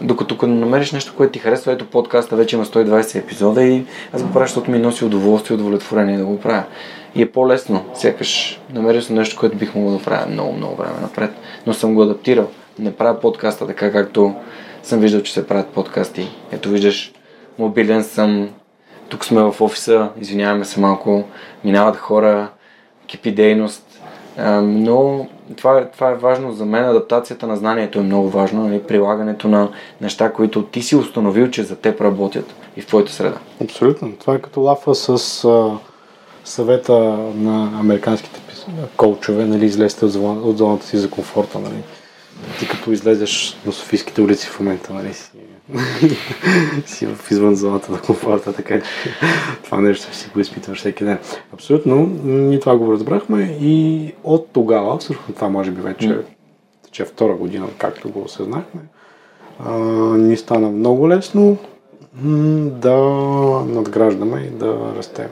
[0.00, 4.22] Докато като намериш нещо, което ти харесва, ето подкаста вече има 120 епизода и аз
[4.22, 6.64] го правя, защото ми носи удоволствие и удовлетворение да го правя.
[7.14, 7.84] И е по-лесно.
[7.94, 11.30] Сякаш намерил съм нещо, което бих могъл да правя много, много време напред.
[11.66, 12.48] Но съм го адаптирал.
[12.78, 14.34] Не правя подкаста така, както
[14.82, 16.28] съм виждал, че се правят подкасти.
[16.52, 17.12] Ето виждаш,
[17.58, 18.48] мобилен съм,
[19.08, 21.24] тук сме в офиса, извиняваме се малко,
[21.64, 22.48] минават хора,
[23.06, 23.93] кипи дейност,
[24.62, 26.84] но това, това е важно за мен.
[26.84, 28.64] Адаптацията на знанието е много важно.
[28.64, 28.82] Нали?
[28.82, 29.68] Прилагането на
[30.00, 33.38] неща, които ти си установил, че за теб работят и в твоята среда.
[33.62, 34.12] Абсолютно.
[34.12, 35.70] Това е като лафа с а,
[36.44, 36.98] съвета
[37.34, 38.40] на американските
[38.96, 41.58] коучове, нали, излезте от, зона, от зоната си за комфорта.
[41.58, 41.82] Нали.
[42.58, 45.14] Ти като излезеш на Софийските улици в момента, нали,
[46.86, 48.86] си, в извън зоната на комфорта, така че
[49.64, 51.18] това нещо си го изпитваш всеки ден.
[51.52, 56.18] Абсолютно, ние това го разбрахме и от тогава, всъщност това може би вече
[56.82, 58.80] тече втора година, както го осъзнахме,
[59.58, 59.78] а,
[60.16, 61.58] ни стана много лесно
[62.62, 62.96] да
[63.66, 65.28] надграждаме и да растем.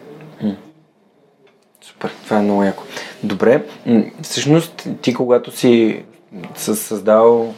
[1.81, 2.85] Супер, това е много яко.
[3.23, 3.65] Добре,
[4.23, 6.05] всъщност ти когато си
[6.55, 7.55] създал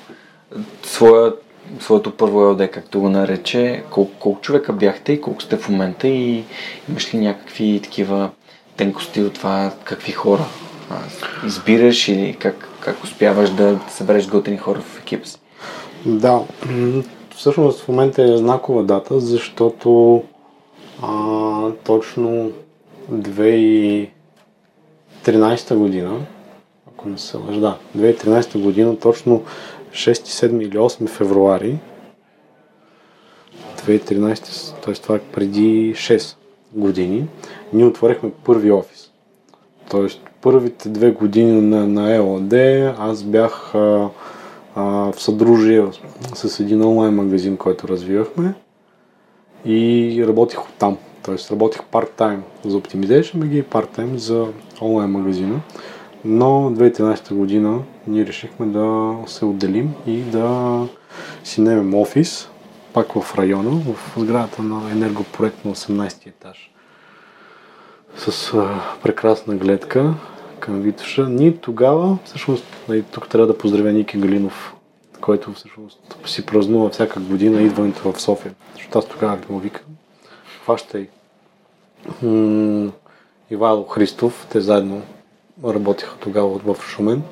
[0.82, 1.32] своя,
[1.80, 6.08] своето първо ЛД, както го нарече, колко, колко човека бяхте и колко сте в момента
[6.08, 6.44] и
[6.88, 8.30] имаш ли някакви такива
[8.76, 10.44] тенкости от това, какви хора
[11.46, 15.38] избираш или как, как успяваш да събереш готини хора в екипа си?
[16.06, 16.40] Да,
[17.36, 20.22] всъщност в момента е знакова дата, защото
[21.02, 22.52] а, точно
[23.12, 24.08] 2013
[25.74, 26.20] година,
[26.88, 29.42] ако не се лъжа, да, 2013 година, точно
[29.94, 31.78] 6, 7 или 8 февруари
[33.86, 34.94] 2013, т.е.
[34.94, 36.36] това е преди 6
[36.72, 37.28] години,
[37.72, 39.10] ние отворихме първи офис.
[39.90, 42.52] Тоест, първите две години на, на ЕОД
[42.98, 44.08] аз бях а,
[44.74, 45.84] а, в съдружие
[46.34, 48.54] с един онлайн магазин, който развивахме
[49.64, 50.98] и работих оттам.
[51.22, 54.46] Тоест работих part-time за Optimization и part-time за
[54.80, 55.60] онлайн магазина.
[56.24, 60.80] Но 2013 година ние решихме да се отделим и да
[61.44, 62.48] си немем офис,
[62.92, 66.70] пак в района, в сградата на енергопроект на 18 етаж.
[68.16, 70.14] С а, прекрасна гледка
[70.60, 71.28] към Витоша.
[71.28, 74.74] Ние тогава, всъщност, нали, тук трябва да поздравя Ники Галинов,
[75.20, 78.54] който всъщност си празнува всяка година идването в София.
[78.74, 79.86] Защото аз тогава го викам.
[80.62, 81.08] Хващай
[83.50, 85.02] Ивайло Христов, те заедно
[85.64, 87.22] работиха тогава в Шумен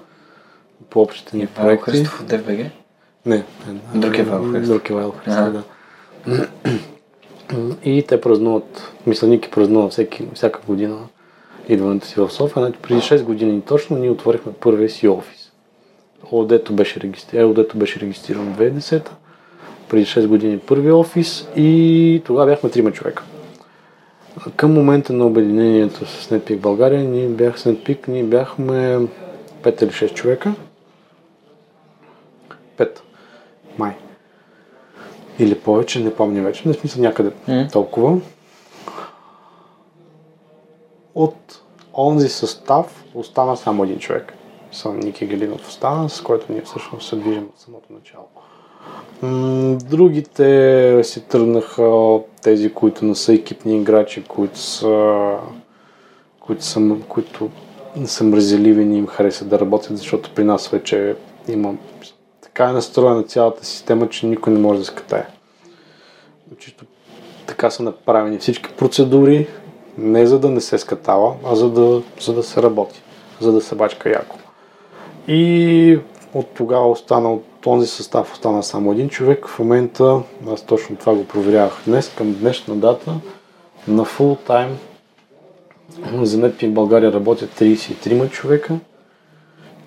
[0.91, 1.91] по общите ни проекти.
[1.91, 2.47] Христов от ДВГ?
[2.47, 2.73] Не,
[3.27, 3.45] не.
[3.95, 4.69] Друг Ивайло Христов.
[4.69, 5.63] Друг Ивайло Христов, да.
[7.85, 10.99] И те празнуват, мисля, Ники празнува всеки, всяка година
[11.69, 12.63] идването си в София.
[12.63, 15.53] Значи, преди 6 години точно ние отворихме първия си офис.
[16.31, 17.45] ОД-то беше, регистри...
[17.45, 19.09] ОД-то беше регистриран в 2010
[19.89, 23.25] преди 6 години първи офис и тогава бяхме трима човека.
[24.57, 28.99] Към момента на обединението с NetPeak България, ние бях с NetPeak, ние бяхме
[29.63, 30.55] 5 или 6 човека.
[32.77, 32.99] 5.
[33.79, 33.97] Май.
[35.39, 36.69] Или повече, не помня вече.
[36.69, 37.73] Не смисъл някъде mm.
[37.73, 38.19] толкова.
[41.15, 41.63] От
[41.95, 44.33] онзи състав остана само един човек.
[44.73, 48.29] Съм Ники Галинов остана, с който ние всъщност се движим от самото начало.
[49.91, 55.37] Другите си тръгнаха тези, които не са екипни играчи, които са,
[56.41, 57.51] които са, които
[58.05, 61.17] са мразеливи не им харесат да работят, защото при нас вече
[61.49, 61.75] има
[62.41, 65.27] така е настроена цялата система, че никой не може да скатае.
[66.59, 66.85] Чисто
[67.47, 69.49] така са направени всички процедури,
[69.99, 73.03] Не за да не се скатава, а за да, за да се работи,
[73.41, 74.37] за да се бачка яко.
[75.29, 75.99] И
[76.35, 79.47] от тогава остана, от този състав остана само един човек.
[79.49, 80.23] В момента,
[80.53, 83.15] аз точно това го проверявах днес, към днешна дата,
[83.89, 84.79] на фул тайм
[86.23, 88.79] за NetPeak България работят 33 човека.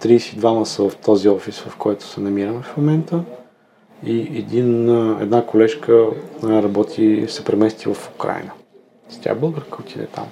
[0.02, 3.24] 32 са в този офис, в който се намираме в момента.
[4.06, 4.90] И един,
[5.22, 6.08] една колежка
[6.44, 8.52] работи, се премести в Украина.
[9.22, 10.28] Тя е българка, отиде там.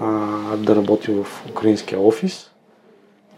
[0.00, 2.50] А, да работи в украинския офис.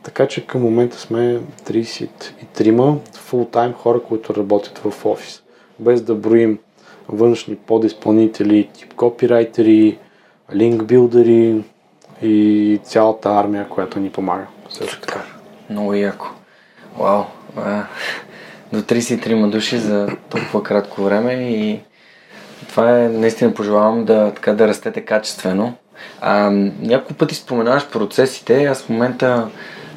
[0.08, 5.42] Така че към момента сме 33 фултайм хора, които работят в офис.
[5.78, 6.58] Без да броим
[7.08, 9.98] външни подизпълнители, тип копирайтери,
[10.54, 11.64] линкбилдери
[12.22, 14.46] и цялата армия, която ни помага.
[14.70, 15.22] Също така.
[15.70, 16.26] Много яко.
[16.98, 17.22] Вау.
[18.72, 21.80] До 33 души за толкова кратко време и
[22.68, 25.74] това е, наистина пожелавам да, така, да растете качествено.
[26.20, 28.64] А, няколко пъти споменаваш процесите.
[28.64, 29.48] Аз в момента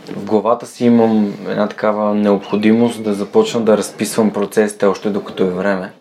[0.08, 5.50] в главата си имам една такава необходимост да започна да разписвам процесите още докато е
[5.50, 5.92] време,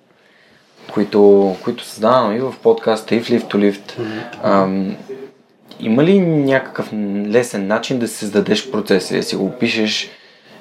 [0.92, 4.00] които, които създавам и в подкаста, и в Lift to Lift.
[4.44, 4.94] Mm-hmm.
[5.80, 6.92] има ли някакъв
[7.26, 10.10] лесен начин да създадеш процеси, да си го опишеш,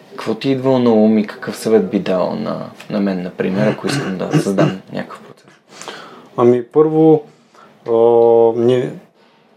[0.10, 3.88] какво ти идва на ум и какъв съвет би дал на, на мен, например, ако
[3.88, 5.54] искам да създам някакъв процес?
[6.38, 7.24] Ами първо,
[7.90, 7.94] а,
[8.56, 8.92] ние,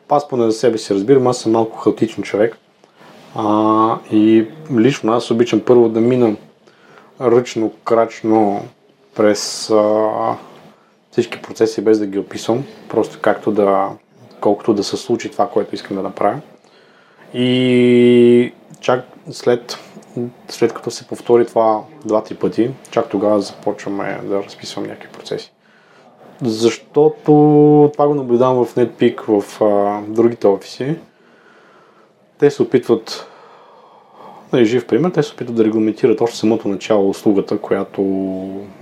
[0.09, 2.59] аз поне за себе си разбирам, аз съм малко хаотичен човек.
[3.35, 6.37] А, и лично аз обичам първо да мина
[7.21, 8.65] ръчно, крачно
[9.15, 10.11] през а,
[11.11, 13.89] всички процеси, без да ги описвам, просто както да,
[14.41, 16.41] колкото да се случи това, което искам да направя.
[17.35, 19.79] И чак след,
[20.49, 25.53] след като се повтори това два-три пъти, чак тогава започваме да разписвам някакви процеси.
[26.43, 27.13] Защото
[27.93, 30.97] това го наблюдавам в NetPeak в а, другите офиси
[32.43, 33.27] те се опитват,
[34.53, 38.03] нали, жив пример, те се опитват да регламентират още самото начало услугата, която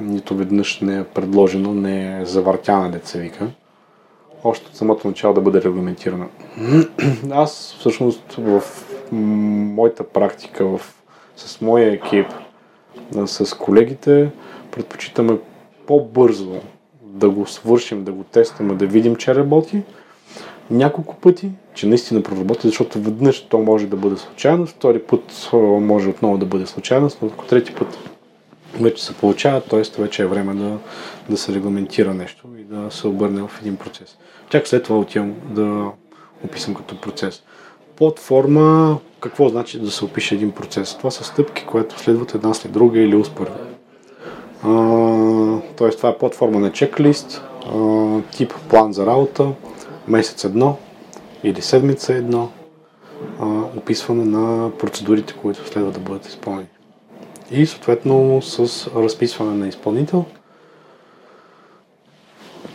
[0.00, 3.50] нито веднъж не е предложена, не е завъртяна, деца вика.
[4.44, 6.26] Още от самото начало да бъде регламентирана.
[7.30, 8.62] Аз всъщност в
[9.12, 10.80] моята практика, в,
[11.36, 12.26] с моя екип,
[13.26, 14.30] с колегите,
[14.70, 15.38] предпочитаме
[15.86, 16.60] по-бързо
[17.02, 19.82] да го свършим, да го тестваме, да видим, че работи,
[20.70, 26.08] няколко пъти, че наистина проработи, защото веднъж то може да бъде случайно, втори път може
[26.08, 27.98] отново да бъде случайност, но ако трети път
[28.80, 29.82] вече се получава, т.е.
[30.02, 30.78] вече е време да,
[31.28, 34.16] да се регламентира нещо и да се обърне в един процес.
[34.48, 35.86] Чак след това отивам да
[36.44, 37.42] описам като процес.
[37.96, 38.20] Под
[39.20, 40.96] какво значи да се опише един процес?
[40.98, 43.66] Това са стъпки, които следват една след друга или успоредно.
[45.76, 47.42] Тоест това е под форма на чеклист,
[48.36, 49.52] тип план за работа,
[50.10, 50.78] месец едно
[51.42, 52.50] или седмица едно
[53.40, 53.46] а,
[53.76, 56.68] описване на процедурите, които следва да бъдат изпълнени.
[57.50, 60.24] И съответно с разписване на изпълнител,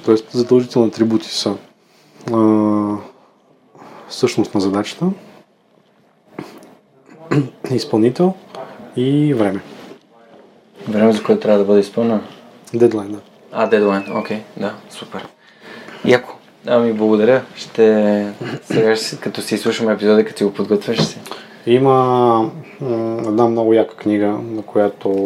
[0.05, 0.15] т.е.
[0.37, 1.57] задължителни атрибути са
[2.33, 2.97] а,
[4.09, 5.11] същност на задачата,
[7.71, 8.33] изпълнител
[8.95, 9.61] и време.
[10.87, 12.21] Време, за което трябва да бъде изпълнено?
[12.73, 13.19] Дедлайн, да.
[13.51, 15.27] А, дедлайн, окей, да, супер.
[16.05, 16.34] Яко.
[16.67, 17.43] Ами, благодаря.
[17.55, 18.33] Ще...
[18.63, 21.19] Сега, ще, като си слушаме епизода, като си го подготвяш си.
[21.65, 22.51] Има
[23.27, 25.25] една много яка книга, на която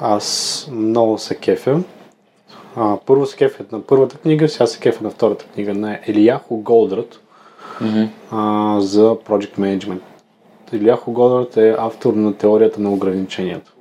[0.00, 1.80] аз много се кефя.
[2.76, 6.56] А, първо се кефя на първата книга, сега се кефя на втората книга на Елияхо
[6.56, 7.20] Голдрат
[7.82, 8.08] mm-hmm.
[8.30, 10.00] а, за Project Management.
[10.72, 13.72] Елияхо Голдрат е автор на теорията на ограниченията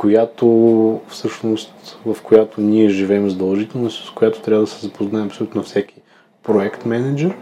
[0.00, 5.94] която всъщност, в която ние живеем задължително, с която трябва да се запознаем абсолютно всеки
[6.42, 7.34] проект менеджер,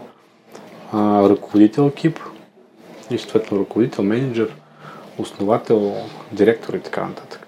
[0.93, 2.19] ръководител екип
[3.11, 4.55] и съответно ръководител, менеджер,
[5.17, 5.95] основател,
[6.31, 7.47] директор и така нататък.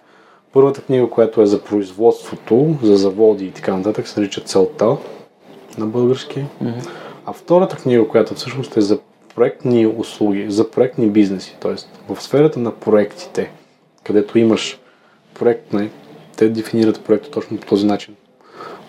[0.54, 4.98] Първата книга, която е за производството, за заводи и така нататък, се нарича Целта
[5.77, 6.46] на български.
[6.63, 6.90] Mm-hmm.
[7.25, 9.00] А втората книга, която всъщност е за
[9.36, 11.75] проектни услуги, за проектни бизнеси, т.е.
[12.13, 13.52] в сферата на проектите,
[14.04, 14.81] където имаш
[15.42, 15.92] проект, не,
[16.37, 18.15] те дефинират проекта точно по този начин.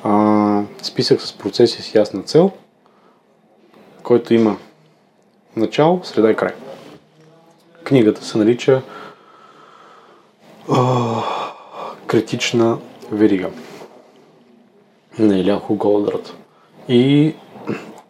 [0.03, 2.51] А, списък с процеси с ясна цел,
[4.03, 4.57] който има
[5.57, 6.53] начало, среда и край.
[7.85, 8.83] Книгата се нарича
[12.07, 12.79] Критична
[13.13, 13.51] верига
[15.19, 16.35] на Иляхо Голдрат.
[16.89, 17.35] И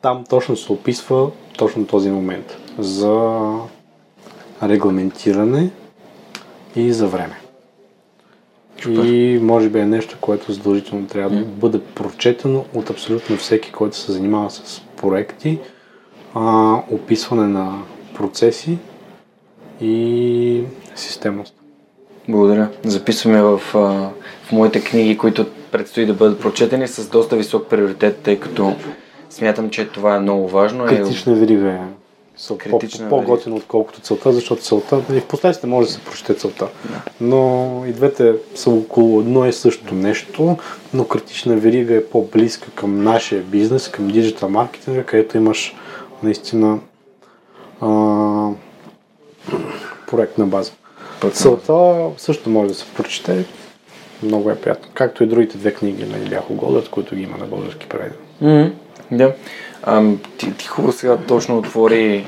[0.01, 3.41] там точно се описва точно този момент за
[4.63, 5.71] регламентиране
[6.77, 7.43] и за време.
[8.91, 13.97] И може би е нещо, което задължително трябва да бъде прочетено от абсолютно всеки, който
[13.97, 15.59] се занимава с проекти,
[16.35, 17.83] а, описване на
[18.15, 18.79] процеси
[19.81, 20.63] и
[20.95, 21.55] системност.
[22.29, 22.69] Благодаря.
[22.85, 28.41] Записваме в, в моите книги, които предстои да бъдат прочетени с доста висок приоритет, тъй
[28.41, 28.75] като
[29.31, 30.87] смятам, че това е много важно.
[30.87, 32.02] Критична верига е
[32.43, 36.35] са Критична по, по-готино, отколкото целта, защото целта, и в последствие може да се прочете
[36.35, 36.69] целта.
[37.21, 40.57] Но и двете са около едно и също нещо,
[40.95, 45.75] но критична верига е по-близка към нашия бизнес, към диджитал маркетинга, където имаш
[46.23, 46.79] наистина
[47.81, 48.49] а,
[50.07, 50.73] проектна база.
[51.33, 53.45] Целта също може да се прочете.
[54.23, 54.89] Много е приятно.
[54.95, 58.19] Както и другите две книги на Иляхо Голдът, които ги има на български преведен.
[58.43, 58.73] Mm-hmm.
[59.11, 59.35] Да.
[59.83, 60.03] А,
[60.39, 62.27] ти, ти хубаво сега точно отвори,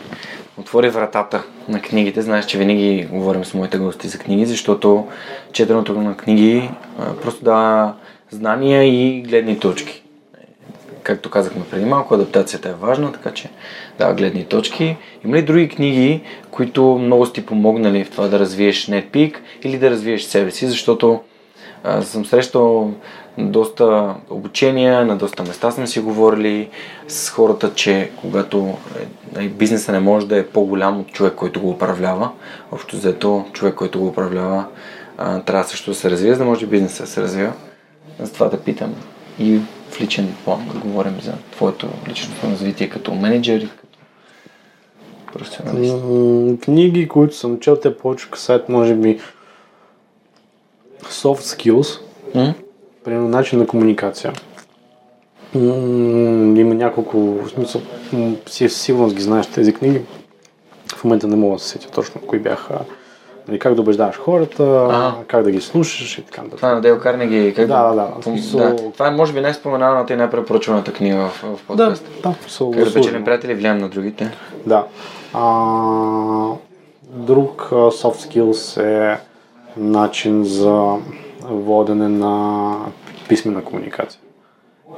[0.57, 2.22] отвори вратата на книгите.
[2.22, 5.07] Знаеш, че винаги говорим с моите гости за книги, защото
[5.52, 7.94] четенето на книги а, просто дава
[8.30, 10.02] знания и гледни точки.
[11.02, 13.50] Както казахме преди малко, адаптацията е важна, така че
[13.98, 14.96] дава гледни точки.
[15.24, 19.90] Има ли други книги, които много сте помогнали в това да развиеш NetPeak или да
[19.90, 21.20] развиеш себе си, защото
[21.84, 22.92] а, съм срещал
[23.39, 26.68] доста обучения, на доста места сме си говорили
[27.09, 28.76] с хората, че когато
[29.39, 32.30] е, бизнеса не може да е по-голям от човек, който го управлява,
[32.72, 34.64] общо взето човек, който го управлява,
[35.18, 37.53] трябва също да се развие, за да може бизнеса да се развива.
[38.20, 38.95] За това да питам
[39.39, 39.61] и
[39.91, 43.99] в личен план да говорим за твоето личностно развитие като менеджер и като
[45.32, 45.95] професионалист.
[46.61, 49.20] Книги, които съм чел, те повече касаят, може би,
[51.05, 52.01] soft skills,
[52.35, 52.55] mm?
[53.05, 54.32] Примерно начин на комуникация.
[55.55, 57.80] Има няколко, в смисъл,
[58.46, 60.00] си сигурност ги знаеш тези книги.
[60.96, 62.78] В момента не мога да се сетя точно кои бяха.
[63.48, 66.59] Нали, как да убеждаваш хората, а как да ги слушаш и така нататък.
[66.59, 67.55] Това на Дейл Карнеги.
[67.55, 68.22] Как да, да, да.
[68.22, 68.61] Смисъл...
[68.61, 68.76] да.
[68.92, 72.11] Това е може би най-споменаната и най-препоръчваната книга в, в подкаста.
[72.22, 72.34] Да, да.
[72.40, 74.30] Смисъл, как да печелим приятели, влияем на другите.
[74.66, 74.84] Да.
[75.34, 75.42] А,
[77.11, 79.20] друг soft skills е
[79.76, 80.94] начин за
[81.45, 82.76] водене на
[83.28, 84.20] писмена комуникация.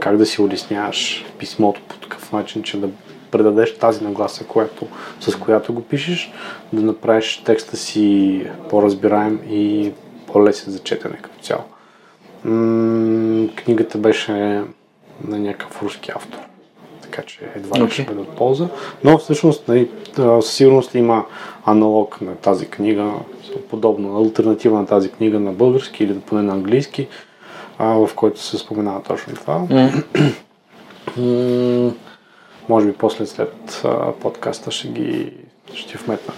[0.00, 2.88] Как да си улесняваш писмото по такъв начин, че да
[3.30, 4.86] предадеш тази нагласа, която,
[5.20, 6.32] с която го пишеш,
[6.72, 9.92] да направиш текста си по-разбираем и
[10.26, 11.64] по-лесен за четене като цяло.
[12.44, 14.32] М- книгата беше
[15.24, 16.38] на някакъв руски автор,
[17.16, 17.90] така че едва ли okay.
[17.90, 18.68] ще бъде от полза.
[19.04, 21.24] Но всъщност нали, със сигурност има
[21.64, 23.12] аналог на тази книга,
[23.70, 27.08] подобно, альтернатива на тази книга на български или поне на английски,
[27.78, 29.66] а, в който се споменава точно това.
[31.18, 31.92] Mm.
[32.68, 35.32] Може би после след а, подкаста ще ги
[35.74, 36.34] ще вметна.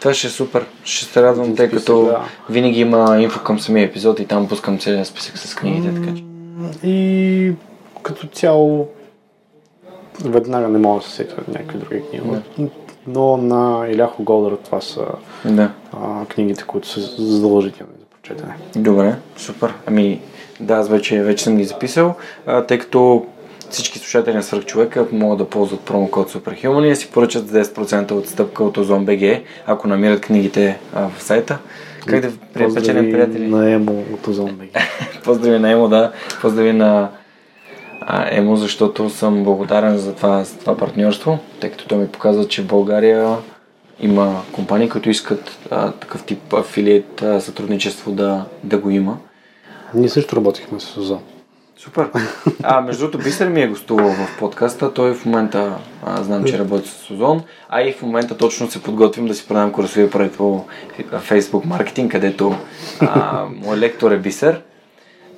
[0.00, 0.66] Това ще е супер.
[0.84, 2.20] Ще се радвам, тъй като да.
[2.50, 5.94] винаги има инфо към самия епизод и там пускам целия списък с книгите.
[5.94, 6.24] Така че.
[6.88, 7.52] И
[8.02, 8.88] като цяло
[10.24, 12.42] веднага не мога да се сетя някакви други книги.
[12.58, 12.68] Да.
[13.06, 15.04] Но на Иляхо Голдър това са
[15.44, 15.70] да.
[15.92, 18.56] а, книгите, които са задължителни за прочетене.
[18.76, 19.74] Добре, супер.
[19.86, 20.20] Ами
[20.60, 22.14] да, аз вече, вече съм ги записал,
[22.46, 23.26] а, тъй като
[23.70, 28.64] всички слушатели на Свърхчовека могат да ползват промокод Superhuman и да си поръчат 10% отстъпка
[28.64, 31.58] от БГ, ако намират книгите а, в сайта.
[32.06, 32.30] Как да
[32.74, 33.46] печелим приятели?
[33.46, 34.68] на Емо от БГ.
[35.24, 36.12] Поздрави на Емо, да.
[36.40, 37.08] Поздрави на
[38.08, 42.62] Емо, защото съм благодарен за това, за това партньорство, тъй като той ми показва, че
[42.62, 43.36] в България
[44.00, 49.18] има компании, които искат а, такъв тип афилиет а, сътрудничество да, да го има.
[49.94, 51.20] Ние също работихме с Озон.
[51.76, 52.10] Супер.
[52.62, 54.94] А, между другото, Бисер ми е гостувал в подкаста.
[54.94, 58.82] Той в момента а, знам, че работи с Озон, а и в момента точно се
[58.82, 60.64] подготвим да си продам курсови проект по
[61.12, 62.54] Facebook маркетинг, където
[63.00, 64.62] а, мой лектор е Бисер.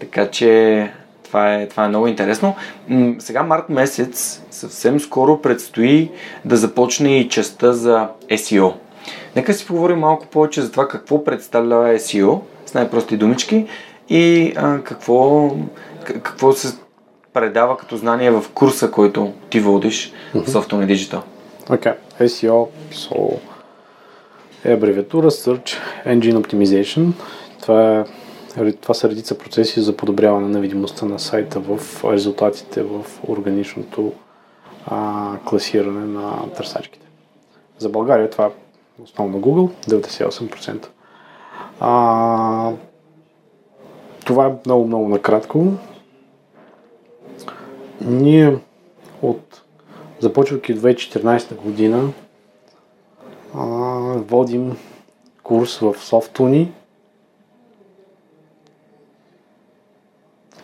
[0.01, 0.93] Така че
[1.29, 2.57] това е, това е много интересно.
[3.19, 6.11] Сега март месец съвсем скоро предстои
[6.45, 8.73] да започне и частта за SEO.
[9.37, 13.67] Нека си поговорим малко повече за това какво представлява SEO с най-прости думички
[14.09, 15.51] и а, какво,
[16.05, 16.77] какво се
[17.33, 20.45] предава като знание в курса, който ти водиш mm-hmm.
[20.45, 21.21] в Software Digital.
[21.69, 21.95] Okay.
[22.21, 23.39] SEO so,
[24.65, 25.77] е абревиатура Search
[26.07, 27.13] Engine Optimization.
[27.61, 28.05] Това, е,
[28.81, 34.13] това са редица процеси за подобряване на видимостта на сайта в резултатите в органичното
[34.87, 37.07] а, класиране на търсачките.
[37.79, 38.51] За България това е
[39.03, 40.87] основно Google, 98%.
[41.81, 42.73] А,
[44.25, 45.67] това е много, много накратко.
[48.01, 48.59] Ние
[49.23, 49.63] от
[50.21, 52.13] започвайки 2014 година
[53.55, 53.59] а,
[54.17, 54.77] водим
[55.43, 56.73] курс в Софтуни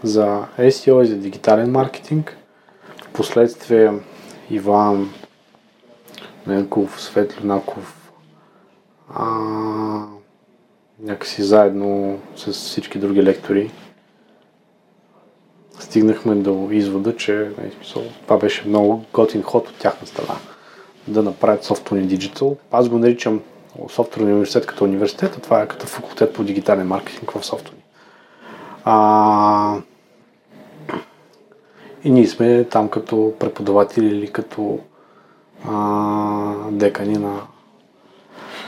[0.05, 2.37] за SEO и за дигитален маркетинг.
[3.09, 3.93] Впоследствие
[4.51, 5.11] Иван
[6.47, 8.13] Ненков, Светло Наков,
[9.15, 9.27] а,
[11.01, 13.71] някакси заедно с всички други лектори
[15.81, 20.35] стигнахме до извода, че не, смисъл, това беше много готин ход от тяхна страна
[21.09, 22.57] да направят Software Digital.
[22.73, 23.43] Аз го наричам
[23.79, 27.73] Software университет като университет, а това е като факултет по дигитален маркетинг в Software.
[28.85, 29.81] А,
[32.05, 34.79] и ние сме там като преподаватели или като
[35.69, 37.41] а, декани на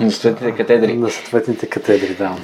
[0.01, 0.97] на съответните катедри.
[0.97, 2.37] На съответните катедри, да.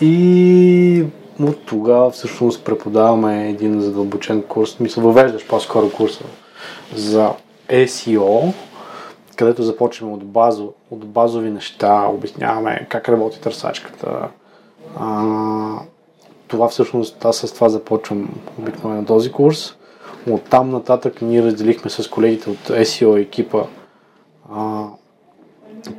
[0.00, 1.04] И
[1.42, 6.24] от тогава всъщност преподаваме един задълбочен курс, мисля, въвеждаш по-скоро курса
[6.96, 7.30] за
[7.68, 8.52] SEO,
[9.36, 14.28] където започваме от, базо, от базови неща, обясняваме как работи търсачката.
[14.98, 15.24] А,
[16.48, 18.28] това всъщност, аз с това започвам
[18.58, 19.76] обикновено този курс.
[20.28, 23.64] От там нататък ние разделихме с колегите от SEO екипа
[24.52, 24.86] а,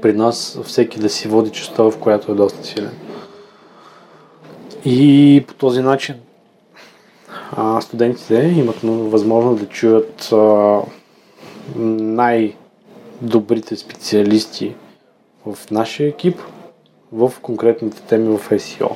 [0.02, 2.92] при нас всеки да си води частта, в която е доста силен.
[4.86, 6.16] И по този начин
[7.52, 10.80] а, студентите имат възможност да чуят а,
[11.80, 14.76] най-добрите специалисти
[15.46, 16.40] в нашия екип
[17.12, 18.92] в конкретните теми в SEO.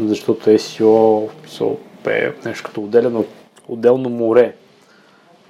[0.00, 1.28] Защото SEO
[2.06, 3.24] е нещо като отделено,
[3.68, 4.54] отделно море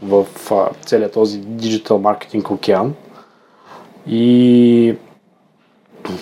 [0.03, 2.95] в а, целият този диджитал маркетинг океан.
[4.07, 4.97] И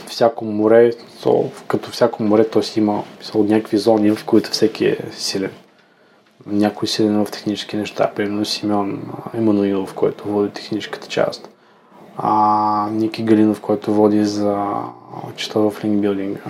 [0.07, 3.03] всяко море, то, като всяко море, то си има
[3.35, 5.51] от някакви зони, в които всеки е силен.
[6.47, 9.03] Някой силен в технически неща, примерно Симеон
[9.35, 11.49] Емануилов, който води техническата част.
[12.17, 14.67] А, Ники Галинов, който води за
[15.37, 16.41] чета в линкбилдинга.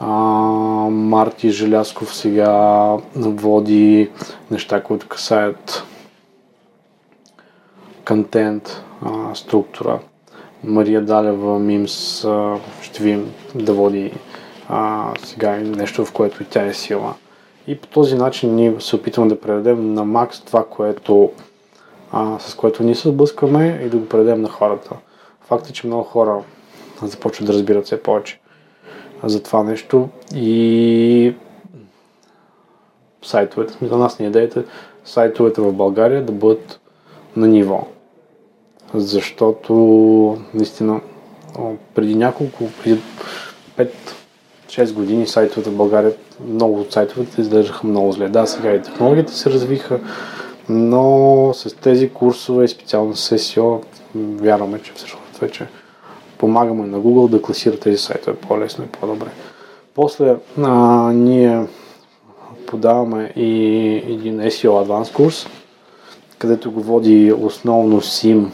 [0.00, 0.06] А,
[0.90, 2.50] Марти Желясков сега
[3.16, 4.10] води
[4.50, 5.84] неща, които касаят
[8.04, 8.82] контент,
[9.34, 10.00] структура.
[10.64, 12.26] Мария Далева Мимс
[12.82, 14.12] ще видим да води
[14.68, 17.14] а, сега нещо, в което и тя е сила.
[17.66, 21.32] И по този начин ние се опитваме да предадем на макс това, което,
[22.12, 24.90] а, с което ние се сблъскваме и да го предадем на хората.
[25.40, 26.42] Факт е, че много хора
[27.02, 28.40] започват да разбират все повече
[29.24, 31.34] за това нещо и
[33.22, 34.64] сайтовете, за нас ни идеята е
[35.04, 36.80] сайтовете в България да бъдат
[37.36, 37.86] на ниво
[38.94, 39.74] защото
[40.54, 41.00] наистина
[41.94, 43.00] преди няколко, преди
[44.68, 46.12] 5-6 години сайтовете в България,
[46.48, 48.28] много от сайтовете изглеждаха много зле.
[48.28, 50.00] Да, сега и технологията се развиха,
[50.68, 53.84] но с тези курсове, специално с SEO,
[54.14, 55.66] вярваме, че всъщност вече
[56.38, 59.26] помагаме на Google да класира тези сайтове по-лесно и по-добре.
[59.94, 61.66] После а, ние
[62.66, 63.52] подаваме и
[64.08, 65.46] един SEO Advanced курс,
[66.38, 68.48] където го води основно SIM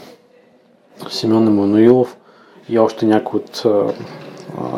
[1.09, 2.17] Симеон Емануилов
[2.69, 3.65] и още някои от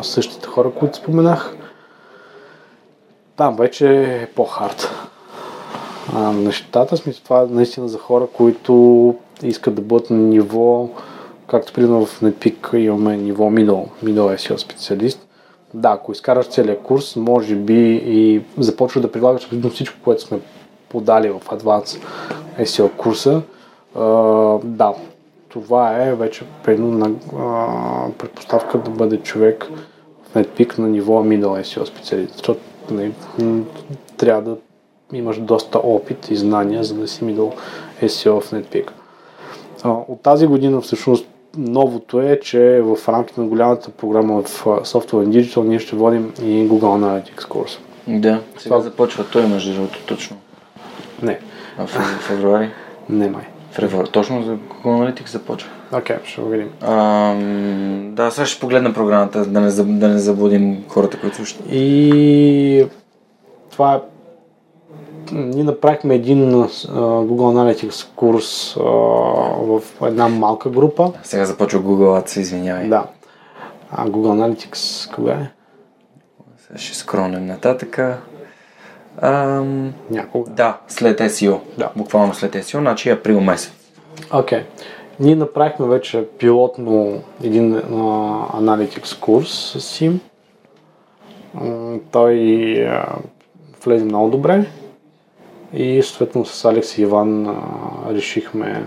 [0.02, 1.56] същите хора, които споменах.
[3.36, 5.08] Там вече е по-хард.
[6.14, 10.88] А, нещата, смисъл това е наистина за хора, които искат да бъдат на ниво,
[11.46, 15.26] както примерно в NetPeak имаме ниво middle, middle SEO специалист.
[15.74, 20.38] Да, ако изкараш целият курс, може би и започваш да прилагаш всичко, което сме
[20.88, 22.02] подали в Advanced
[22.58, 23.42] SEO курса.
[23.96, 24.92] Uh, да,
[25.54, 29.68] това е вече на а, предпоставка да бъде човек
[30.22, 33.62] в NetPeak на ниво middle SEO специалист, защото не, нали,
[34.16, 34.56] трябва да
[35.12, 37.52] имаш доста опит и знания, за да си middle
[38.02, 38.90] SEO в NetPeak.
[39.82, 41.26] А, от тази година всъщност
[41.56, 46.32] новото е, че в рамките на голямата програма в Software and Digital ние ще водим
[46.42, 47.78] и Google Analytics курс.
[48.08, 48.80] Да, сега Това...
[48.80, 50.36] започва той между другото точно.
[51.22, 51.38] Не.
[51.78, 51.90] А в
[52.20, 52.70] февруари?
[53.08, 53.44] Не май.
[53.74, 54.08] Февруари.
[54.08, 55.70] Точно за Google Analytics започва.
[55.92, 56.70] Окей, okay, ще го видим.
[56.80, 57.34] А,
[58.10, 61.60] да, сега ще погледна програмата, да не, да не заблудим хората, които слушат.
[61.70, 62.86] И
[63.70, 64.00] това е
[65.32, 66.88] ние направихме един uh,
[67.26, 71.12] Google Analytics курс uh, в една малка група.
[71.22, 72.88] Сега започва Google Ads, извинявай.
[72.88, 73.06] Да.
[73.90, 75.50] А Google Analytics кога е?
[76.66, 78.18] Сега ще скронем нататъка.
[79.22, 79.94] Ам...
[80.10, 80.50] Някога.
[80.50, 81.58] Да, след SEO.
[81.78, 81.90] Да.
[81.96, 83.72] Буквално след SEO, значи април месец.
[84.32, 84.58] Окей.
[84.58, 84.64] Okay.
[85.20, 90.10] Ние направихме вече пилотно един Analytics курс с.
[91.56, 93.16] Uh, той uh,
[93.84, 94.66] влезе много добре
[95.72, 98.86] и съответно с Алекс и Иван uh, решихме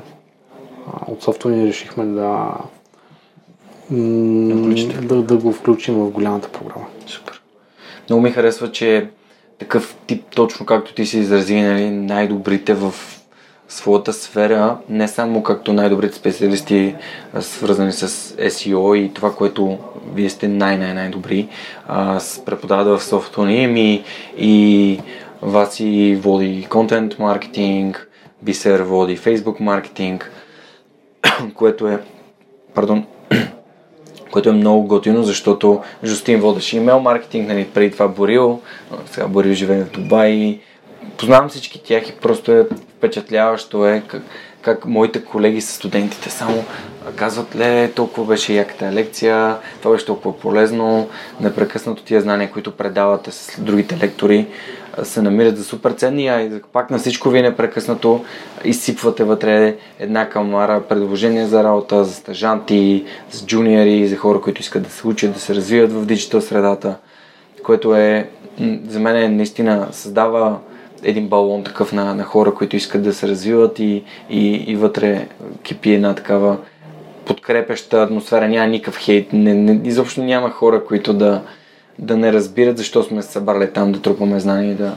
[0.87, 2.53] uh, от софтуера решихме да,
[5.01, 6.85] да, да го включим в голямата програма.
[7.05, 7.41] Супер.
[8.09, 9.09] Много ми харесва, че
[9.59, 12.93] такъв тип, точно както ти се изрази, нали, най-добрите в
[13.69, 16.95] своята сфера, не само както най-добрите специалисти,
[17.39, 19.77] свързани с SEO и това, което
[20.13, 21.47] вие сте най-най-най-добри,
[22.45, 24.03] преподават в софтуни и,
[24.37, 24.99] и
[25.41, 28.09] Васи води контент маркетинг,
[28.41, 30.31] Бисер води фейсбук маркетинг,
[31.55, 31.99] което е,
[32.73, 33.05] пардон,
[34.31, 38.61] което е много готино, защото Жустин водеше имейл маркетинг, нали, преди това Борил,
[39.11, 40.59] сега Борил живее в Дубай.
[41.17, 42.67] Познавам всички тях и просто е
[42.97, 44.23] впечатляващо е как,
[44.61, 46.63] как моите колеги с студентите само
[47.15, 51.09] казват, ле, толкова беше яката лекция, това беше толкова полезно,
[51.41, 54.47] непрекъснато тия знания, които предавате с другите лектори,
[55.03, 58.25] се намират за супер ценни, а пак на всичко вие непрекъснато.
[58.63, 64.83] Изсипвате вътре една камара предложения за работа, за стажанти, за джуниори, за хора, които искат
[64.83, 66.95] да се учат, да се развиват в диджитал средата,
[67.63, 68.29] което е
[68.87, 70.59] за мен е, наистина създава
[71.03, 75.27] един балон такъв на, на хора, които искат да се развиват и, и, и вътре
[75.63, 76.57] кипи една такава
[77.25, 81.41] подкрепяща атмосфера, няма никакъв хейт, не, не, изобщо няма хора, които да,
[81.99, 84.95] да не разбират защо сме се събрали там да трупаме знания и да,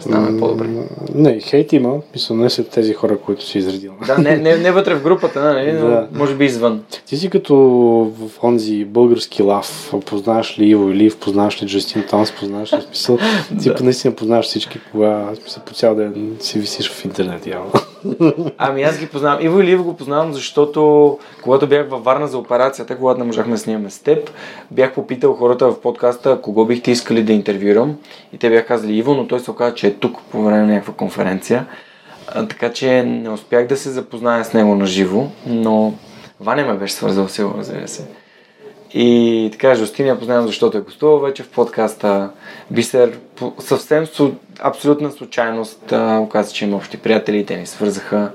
[0.00, 0.68] ставаме по-добри.
[1.14, 3.92] Не, хейт има, мисля, не са тези хора, които си изредил.
[4.06, 6.08] Да, не, не, не вътре в групата, нали, но да.
[6.12, 6.82] може би извън.
[7.06, 7.56] Ти си като
[8.18, 13.18] в онзи български лав, познаваш ли Иво Илив, познаваш ли Джастин Томс, познаваш ли смисъл,
[13.62, 13.84] ти да.
[13.84, 17.72] наистина познаваш всички, кога смисъл, по цял ден си висиш в интернет явно.
[18.58, 19.44] Ами аз ги познавам.
[19.44, 23.58] Иво Илиев го познавам, защото когато бях във Варна за операцията, когато не можахме да
[23.58, 24.30] снимаме с теб,
[24.70, 27.96] бях попитал хората в подкаста кого бихте искали да интервюрам.
[28.32, 30.66] И те бяха казали Иво, но той се оказа, че е тук по време на
[30.66, 31.66] някаква конференция.
[32.28, 35.94] А, така че не успях да се запозная с него на живо, но
[36.40, 38.06] Ваня ме беше свързал сигурно, разбира се.
[38.94, 42.30] И така, Жустин познавам, защото е гостувал вече в подкаста.
[42.70, 43.18] Бисер,
[43.58, 44.30] съвсем су,
[44.60, 48.30] абсолютна случайност, а, оказа, че има общи приятели и те ни свързаха.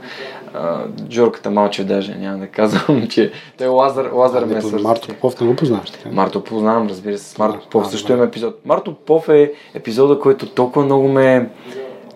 [0.53, 4.87] А, Джорката Малчев даже, няма да казвам, че той Лазар, Лазар ме свърза.
[4.87, 6.09] Марто Попов не го познаваш, така?
[6.11, 8.65] Марто познавам, разбира се, с Марто Попов също има епизод.
[8.65, 11.49] Марто Попов е епизода, който толкова много ме...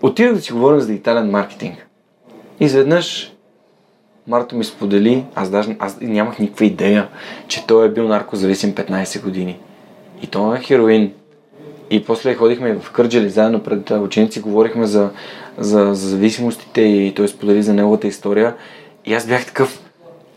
[0.02, 1.88] Отидах да си говорим за дигитален маркетинг.
[2.60, 3.34] Изведнъж
[4.28, 7.08] Марто ми сподели, аз даже аз нямах никаква идея,
[7.48, 9.60] че той е бил наркозависим 15 години.
[10.22, 11.14] И то е хероин.
[11.94, 15.10] И после ходихме в Кърджали заедно пред ученици, говорихме за,
[15.58, 18.56] за, за зависимостите и той сподели за неговата история.
[19.06, 19.82] И аз бях такъв,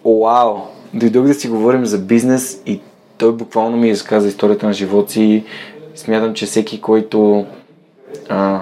[0.04, 0.56] вау,
[0.94, 2.80] дойдох да си говорим за бизнес и
[3.18, 5.44] той буквално ми изказа историята на живота си.
[5.94, 7.46] Смятам, че всеки, който
[8.28, 8.60] а,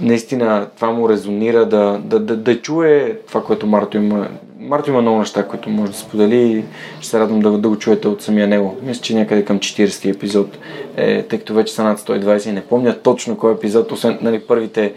[0.00, 4.28] наистина това му резонира да, да, да, да чуе това, което Марто има.
[4.60, 6.64] Марто има много неща, които може да сподели
[7.00, 8.76] ще се радвам да, да го чуете от самия него.
[8.82, 10.58] Мисля, че някъде към 40 епизод,
[10.96, 14.40] е, тъй като вече са над 120 и не помня точно кой епизод, освен нали,
[14.40, 14.94] първите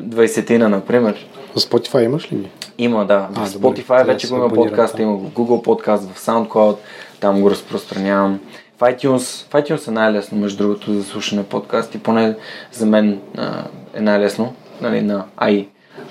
[0.00, 1.26] 20-тина, например.
[1.56, 2.48] В Spotify имаш ли ги?
[2.78, 3.28] Има, да.
[3.32, 6.76] В Spotify вече го има подкаста, има в Google подкаст, в SoundCloud,
[7.20, 8.40] там го разпространявам
[8.82, 12.36] в iTunes, в iTunes е най-лесно, между другото, за слушане подкасти, поне
[12.72, 13.64] за мен а,
[13.94, 15.66] е най-лесно, нали, на i,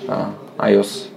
[0.08, 0.26] а,
[0.58, 1.08] iOS.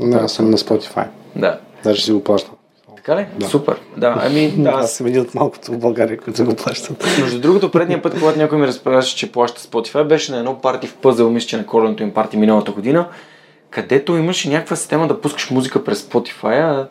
[0.00, 1.06] Да, аз съм на Spotify.
[1.36, 1.58] Да.
[1.84, 2.54] Даже си го плащам.
[2.96, 3.26] Така ли?
[3.38, 3.46] Да.
[3.46, 3.80] Супер.
[3.96, 4.70] Да, ами, да.
[4.70, 7.06] Аз съм един от малкото в България, които го плащат.
[7.20, 10.86] Между другото, предния път, когато някой ми разправяше, че плаща Spotify, беше на едно парти
[10.86, 13.08] в пъзел, мисля, че на коледното им парти миналата година,
[13.70, 16.86] където имаше някаква система да пускаш музика през Spotify,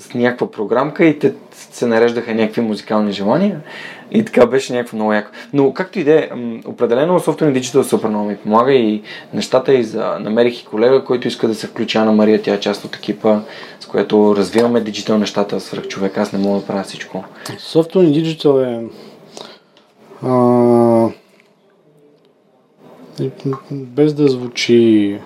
[0.00, 3.60] с някаква програмка и те се нареждаха някакви музикални желания
[4.10, 5.30] и така беше някакво много яко.
[5.52, 6.30] Но както и да е,
[6.66, 9.02] определено Software Digital супер много ми помага и
[9.34, 10.18] нещата и за...
[10.20, 13.40] намерих и колега, който иска да се включа на Мария, тя е част от екипа,
[13.80, 17.24] с което развиваме диджитал нещата свръх човек, аз не мога да правя всичко.
[17.58, 18.86] Software Digital е
[20.22, 21.10] а...
[23.70, 25.18] без да звучи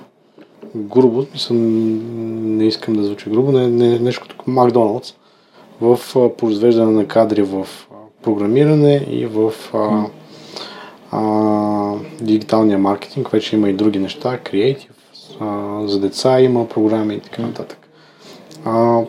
[0.75, 5.14] грубо, не искам да звучи грубо, не, не, нещо като Макдоналдс
[5.81, 5.99] в
[6.37, 7.66] произвеждане на кадри в
[8.23, 10.07] програмиране и в а,
[11.11, 13.29] а, дигиталния маркетинг.
[13.29, 14.91] Вече има и други неща, креатив,
[15.85, 17.89] за деца има програми и така нататък.
[18.64, 19.01] А,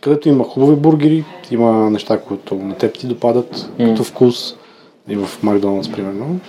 [0.00, 3.90] където има хубави бургери, има неща, които на теб ти допадат mm.
[3.90, 4.56] като вкус
[5.08, 6.40] и в Макдоналдс, примерно.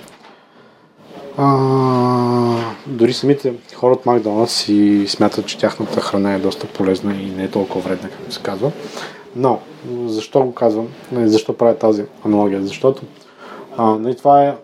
[1.37, 2.57] А,
[2.87, 7.43] дори самите хора от Макдоналдс си смятат, че тяхната храна е доста полезна и не
[7.43, 8.71] е толкова вредна, както се казва.
[9.35, 9.59] Но,
[10.05, 10.87] защо го казвам?
[11.13, 12.63] Защо правя тази аналогия?
[12.63, 13.03] Защото
[13.77, 14.55] а, нали, това е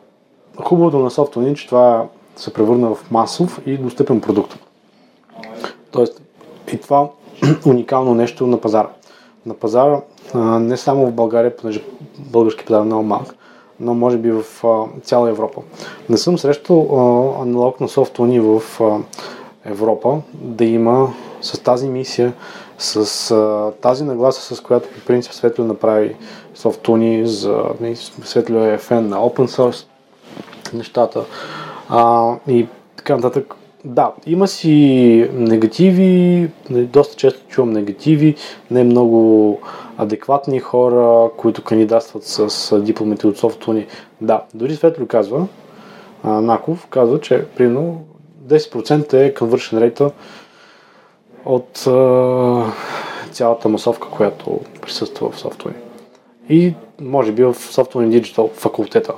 [0.64, 4.60] хубавото на софтуни, че това се превърна в масов и достъпен продукт.
[5.92, 6.22] Тоест,
[6.74, 7.10] и това
[7.66, 8.90] уникално нещо на пазара.
[9.46, 10.02] На пазара,
[10.34, 11.84] а, не само в България, понеже
[12.20, 13.36] български пазар е много малък,
[13.82, 14.44] но може би в
[15.04, 15.62] цяла Европа.
[16.10, 16.88] Не съм срещал
[17.42, 18.62] аналог на софтуни в
[19.66, 22.34] Европа да има с тази мисия,
[22.78, 26.16] с а, тази нагласа, с която по принцип Светло направи
[26.56, 27.64] софтуни за
[28.24, 29.86] Светло е фен на open source
[30.74, 31.26] нещата
[31.90, 33.56] а, и така нататък.
[33.86, 38.36] Да, има си негативи, нали, доста често чувам негативи,
[38.72, 39.60] не много
[39.98, 43.86] адекватни хора, които кандидатстват с дипломите от софтуни.
[44.22, 45.48] Да, дори Светло казва,
[46.24, 48.06] Наков казва, че примерно
[48.48, 50.12] 10% е conversion rate
[51.46, 51.88] от
[53.32, 55.76] цялата масовка, която присъства в софтуни.
[56.50, 59.14] И може би в Software Digital факултета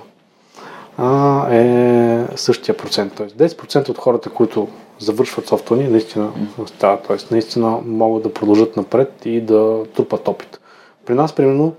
[0.97, 3.13] а, е същия процент.
[3.15, 4.67] Тоест 10% от хората, които
[4.99, 6.31] завършват софтуни, наистина
[6.65, 7.07] стават.
[7.07, 10.59] Тоест наистина могат да продължат напред и да трупат опит.
[11.05, 11.73] При нас, примерно,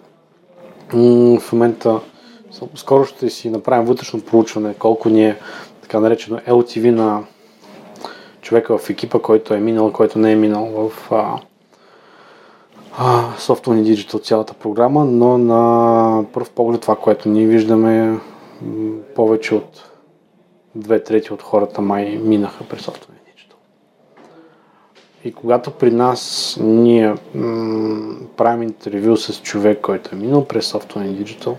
[1.41, 2.01] в момента
[2.75, 5.39] скоро ще си направим вътрешно проучване колко ни е
[5.83, 7.23] така наречено LTV на
[8.41, 11.39] човека в екипа, който е минал, който не е минал в а,
[12.99, 18.19] а, Software Digital цялата програма, но на първ поглед това, което ние виждаме,
[19.15, 19.91] повече от
[20.75, 23.55] две трети от хората май минаха през Software Digital.
[25.25, 31.55] И когато при нас ние м- правим интервю с човек, който е минал през Digital,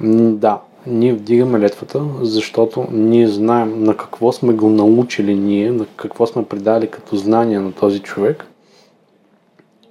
[0.00, 5.86] м- да, ние вдигаме летвата, защото ние знаем на какво сме го научили ние, на
[5.96, 8.46] какво сме придали като знания на този човек.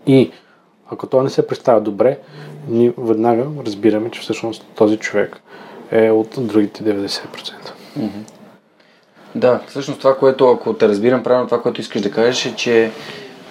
[0.07, 0.31] И
[0.89, 2.19] ако той не се представя добре,
[2.69, 5.41] ние веднага разбираме, че всъщност този човек
[5.91, 7.19] е от другите 90%.
[7.99, 8.09] Mm-hmm.
[9.35, 12.91] Да, всъщност това, което, ако те разбирам правилно, това, което искаш да кажеш е, че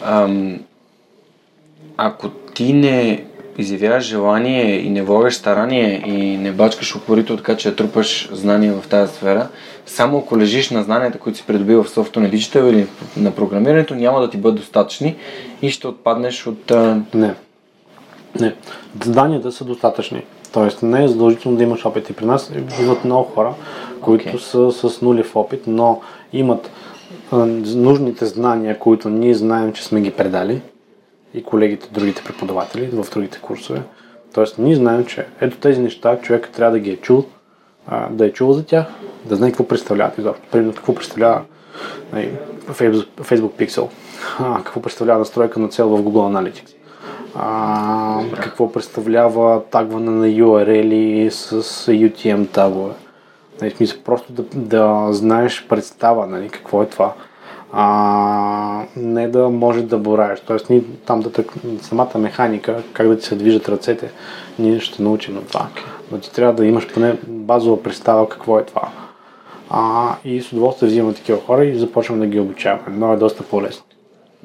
[0.04, 0.60] ам,
[1.96, 3.24] ако ти не
[3.58, 8.88] изявяваш желание и не влагаш старание и не бачкаш упорито така, че трупаш знания в
[8.88, 9.48] тази сфера,
[9.86, 14.20] само ако лежиш на знанията, които си придобил в софтуер Digital или на програмирането, няма
[14.20, 15.16] да ти бъдат достатъчни
[15.62, 16.70] и ще отпаднеш от...
[17.14, 17.34] Не.
[18.40, 18.54] Не.
[19.04, 20.22] Знанията са достатъчни.
[20.56, 22.10] Тоест не е задължително да имаш опит.
[22.10, 23.54] И при нас идват много хора,
[24.00, 24.36] които okay.
[24.36, 26.00] са с нулев опит, но
[26.32, 26.70] имат
[27.32, 27.36] а,
[27.76, 30.62] нужните знания, които ние знаем, че сме ги предали
[31.34, 33.82] и колегите, другите преподаватели в другите курсове.
[34.34, 37.24] Тоест ние знаем, че ето тези неща човек трябва да ги е чул,
[37.86, 38.86] а, да е чул за тях,
[39.24, 40.42] да знае какво представляват изобщо.
[40.52, 41.42] Примерно какво представлява
[42.12, 42.32] нали,
[42.68, 43.88] Facebook Pixel,
[44.38, 46.75] а, какво представлява настройка на цел в Google Analytics
[47.38, 51.62] а, какво представлява тагване на URL с
[51.92, 52.94] UTM тагове.
[53.60, 57.12] Нали, смисъл, просто да, да знаеш представа, нали, какво е това.
[57.72, 60.40] А, не да може да бораеш.
[60.40, 64.10] Тоест, ние там да тък, самата механика, как да ти се движат ръцете,
[64.58, 65.68] ние ще научим на това.
[66.12, 68.88] Но ти трябва да имаш поне базова представа какво е това.
[69.70, 72.82] А, и с удоволствие взимаме такива хора и започваме да ги обучаваме.
[72.90, 73.85] Но е доста по-лесно.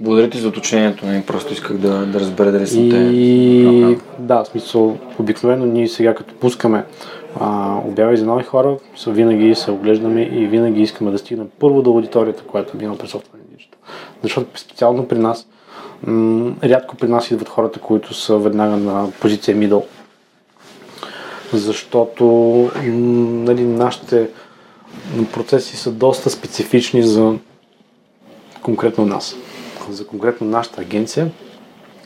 [0.02, 2.98] Благодаря ти за уточнението, не просто исках да, да разбера дали съм те.
[2.98, 6.86] И да, в смисъл, обикновено ние сега като пускаме
[7.40, 11.82] а, обяви за нови хора, са винаги се оглеждаме и винаги искаме да стигнем първо
[11.82, 13.68] до аудиторията, която е била през софтуерни
[14.24, 15.48] Защото специално при нас,
[16.04, 19.84] м- рядко при нас идват хората, които са веднага на позиция middle.
[21.54, 22.26] Защото
[22.76, 22.92] м-
[23.44, 24.30] нали, нашите
[25.34, 27.34] процеси са доста специфични за
[28.62, 29.36] конкретно нас
[29.90, 31.32] за конкретно нашата агенция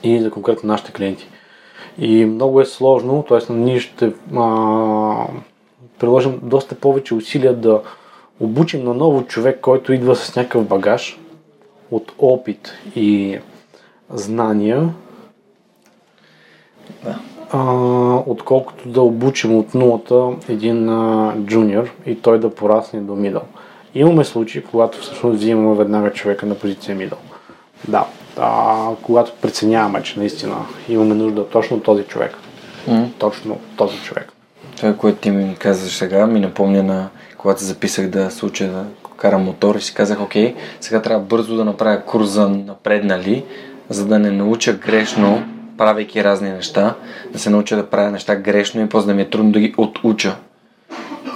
[0.04, 1.28] и за конкретно нашите клиенти.
[1.98, 3.54] И много е сложно, т.е.
[3.54, 5.28] ние ще а,
[6.00, 7.82] приложим доста повече усилия да
[8.40, 11.20] обучим на ново човек, който идва с някакъв багаж
[11.92, 13.40] от опит и
[14.10, 14.90] знания,
[17.04, 17.20] да.
[17.52, 17.64] а,
[18.26, 23.42] отколкото да обучим от нулата един а, джуниор и той да порасне до мидъл.
[23.96, 27.18] Имаме случаи, когато всъщност взимаме веднага човека на позиция мидъл.
[27.88, 28.06] Да.
[28.38, 30.56] А, когато преценяваме, че наистина
[30.90, 32.38] имаме нужда точно този човек.
[32.90, 33.08] Mm.
[33.18, 34.32] Точно този човек.
[34.78, 38.68] Това, което ти ми казваш сега, ми напомня на когато се записах да се уча
[38.68, 38.86] да
[39.18, 43.44] карам мотор и си казах, окей, сега трябва бързо да направя курс за напреднали,
[43.90, 45.44] за да не науча грешно,
[45.78, 46.96] правейки разни неща,
[47.34, 49.74] да се науча да правя неща грешно и после да ми е трудно да ги
[49.78, 50.36] отуча.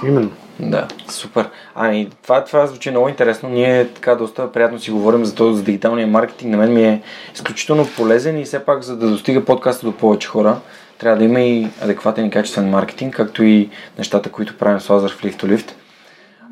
[0.06, 0.30] Именно.
[0.62, 1.50] Да, супер.
[1.74, 3.48] Ами, това, това звучи много интересно.
[3.48, 6.50] Ние така доста приятно си говорим за този за дигиталния маркетинг.
[6.50, 7.02] На мен ми е
[7.34, 10.60] изключително полезен и все пак, за да достига подкаста до повече хора,
[10.98, 15.10] трябва да има и адекватен и качествен маркетинг, както и нещата, които правим с Лазар
[15.10, 15.70] в Lift to Lift.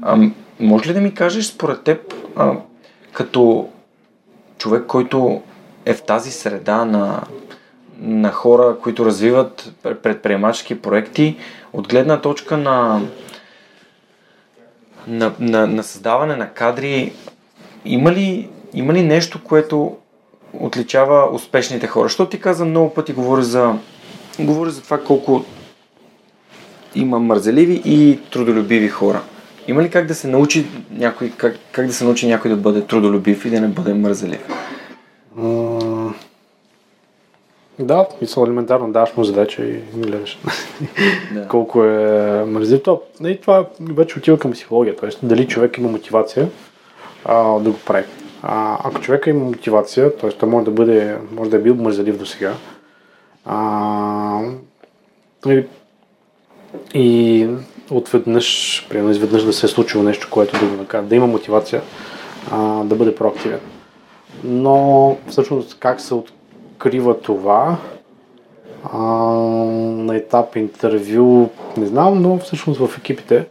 [0.02, 0.30] А,
[0.60, 2.52] може ли да ми кажеш според теб, а,
[3.12, 3.68] като
[4.58, 5.42] човек, който
[5.84, 7.22] е в тази среда на,
[8.00, 11.36] на хора, които развиват предприемачески проекти
[11.72, 13.00] от гледна точка на,
[15.08, 17.12] на, на, на създаване на кадри.
[17.84, 19.96] Има ли, има ли нещо, което
[20.52, 22.08] отличава успешните хора?
[22.08, 23.74] Що ти каза много пъти, говори за,
[24.40, 25.44] говори за това колко
[26.94, 29.22] има мързеливи и трудолюбиви хора.
[29.68, 32.82] Има ли как да се научи някой, как, как да се научи някой да бъде
[32.82, 34.40] трудолюбив и да не бъде мързелив?
[37.78, 40.38] Да, мисля елементарно даваш му задача и гледаш
[41.34, 41.48] да.
[41.48, 42.82] колко е мързив.
[42.82, 45.10] То, и това вече отива към психология, т.е.
[45.22, 46.48] дали човек има мотивация
[47.24, 48.04] а, да го прави.
[48.42, 50.30] А, ако човека има мотивация, т.е.
[50.30, 52.54] той може да бъде, може да е бил мързелив до сега,
[53.44, 54.40] а,
[55.46, 55.64] и,
[56.94, 57.48] и
[57.90, 61.82] отведнъж, примерно изведнъж да се е случило нещо, което да го накара, да има мотивация,
[62.50, 63.60] а, да бъде проактивен.
[64.44, 66.14] Но всъщност как се
[66.78, 67.76] открива това
[68.92, 73.46] а, на етап интервю, не знам, но всъщност в екипите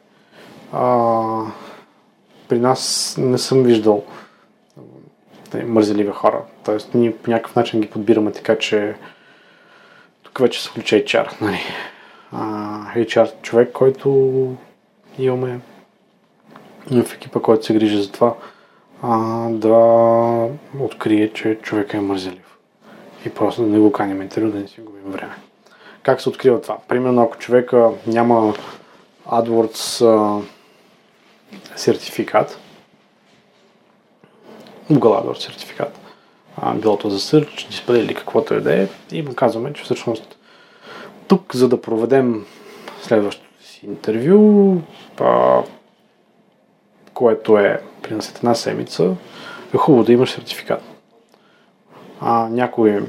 [0.74, 1.42] а,
[2.48, 4.04] при нас не съм виждал
[5.54, 6.42] нали, мързеливи хора.
[6.66, 8.96] Тоест ние по някакъв начин ги подбираме така, че
[10.24, 11.42] тук вече се включа HR.
[11.42, 11.60] Нали.
[12.32, 14.56] А, HR човек, който
[15.20, 15.60] имаме
[16.92, 18.34] в екипа, който се грижи за това,
[19.02, 19.18] а,
[19.50, 19.78] да
[20.80, 22.47] открие, че човек е мързелив.
[23.28, 25.36] И просто да не го каним интервю, да не си губим време.
[26.04, 26.78] Как се открива това?
[26.88, 28.54] Примерно, ако човека няма
[29.28, 30.42] AdWords а,
[31.76, 32.60] сертификат,
[34.92, 36.00] Google AdWords сертификат,
[36.58, 39.84] а, било то за Search, Display или каквото е да е, и му казваме, че
[39.84, 40.38] всъщност
[41.28, 42.46] тук, за да проведем
[43.02, 44.78] следващото си интервю,
[45.20, 45.62] а,
[47.14, 49.16] което е при след една седмица,
[49.74, 50.97] е хубаво да имаш сертификат.
[52.22, 53.04] А някой,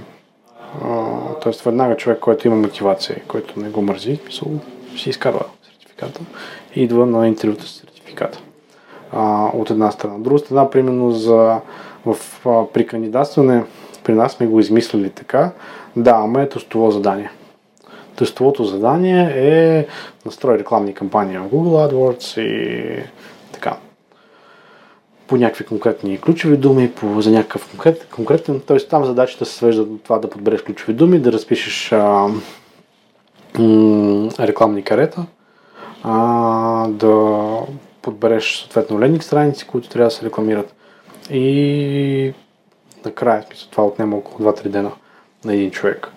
[1.42, 1.52] т.е.
[1.64, 4.18] веднага човек, който има мотивация, който не го мързи,
[4.96, 6.20] си изкарва сертификата
[6.74, 8.40] и идва на интервюта с сертификата.
[9.12, 10.14] А, от една страна.
[10.14, 11.60] От друга страна, примерно за,
[12.06, 13.64] в, а, при кандидатстване,
[14.04, 15.52] при нас сме го измислили така,
[15.96, 17.30] даваме тестово задание.
[18.16, 19.86] Тестовото задание е
[20.26, 23.02] настрой рекламни кампании в Google AdWords и
[25.28, 28.78] по някакви конкретни ключови думи, по, за някакъв конкретен, конкретен т.е.
[28.78, 32.28] там задачата се свежда до това да подбереш ключови думи, да разпишеш а,
[33.58, 35.26] м- рекламни карета,
[36.02, 37.36] а, да
[38.02, 40.74] подбереш съответно лендинг страници, които трябва да се рекламират.
[41.30, 42.32] И
[43.04, 44.90] накрая, смисъл, това отнема около 2-3 дена
[45.44, 46.08] на един човек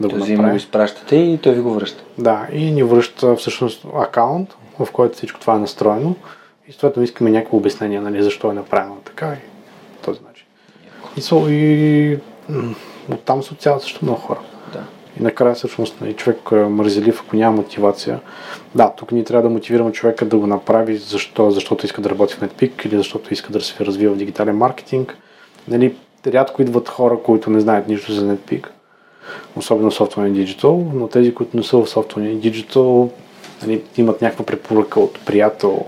[0.00, 0.50] да го направи.
[0.50, 2.04] го изпращате и той ви го връща.
[2.18, 6.14] Да, и ни връща всъщност акаунт, в който всичко това е настроено
[6.68, 10.46] и съответно искаме някакво обяснение, нали, защо е направено така и този начин.
[11.16, 12.18] И, со, и
[13.12, 14.40] оттам се отцялят също много хора.
[14.72, 14.84] Да.
[15.20, 18.20] И накрая всъщност нали, човек мързелив, ако няма мотивация.
[18.74, 22.34] Да, тук ние трябва да мотивираме човека да го направи, защо, защото иска да работи
[22.34, 25.16] в NetPeak или защото иска да се развива в дигитален маркетинг.
[25.68, 25.94] Нали,
[26.26, 28.66] рядко идват хора, които не знаят нищо за NetPeak,
[29.56, 33.10] особено Software и Digital, но тези, които не са в Software и Digital,
[33.62, 35.86] нали, имат някаква препоръка от приятел,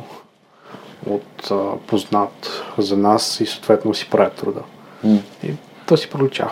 [1.07, 4.61] от а, познат за нас и съответно си правят труда.
[5.07, 5.21] Mm.
[5.45, 5.53] И
[5.87, 6.49] то си пролича.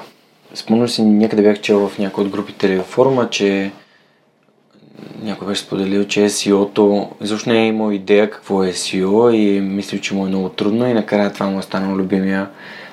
[0.55, 3.73] Спомням си, някъде бях чел в някои от групите или форума, че
[5.23, 9.99] някой беше споделил, че SEO-то изобщо не е имал идея какво е SEO и мисля,
[9.99, 12.49] че му е много трудно и накрая това му е станало любимия,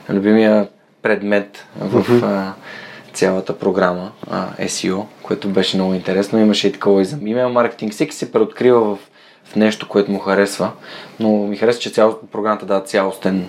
[0.10, 0.68] любимия
[1.02, 2.24] предмет в mm-hmm.
[2.24, 2.54] а,
[3.14, 6.40] цялата програма а, SEO, което беше много интересно.
[6.40, 7.94] Имаше и такова и за email маркетинг.
[7.94, 9.00] Всеки се преоткрива в
[9.46, 10.72] в нещо, което му харесва,
[11.20, 13.46] но ми харесва, че цял, програмата дава цялостен,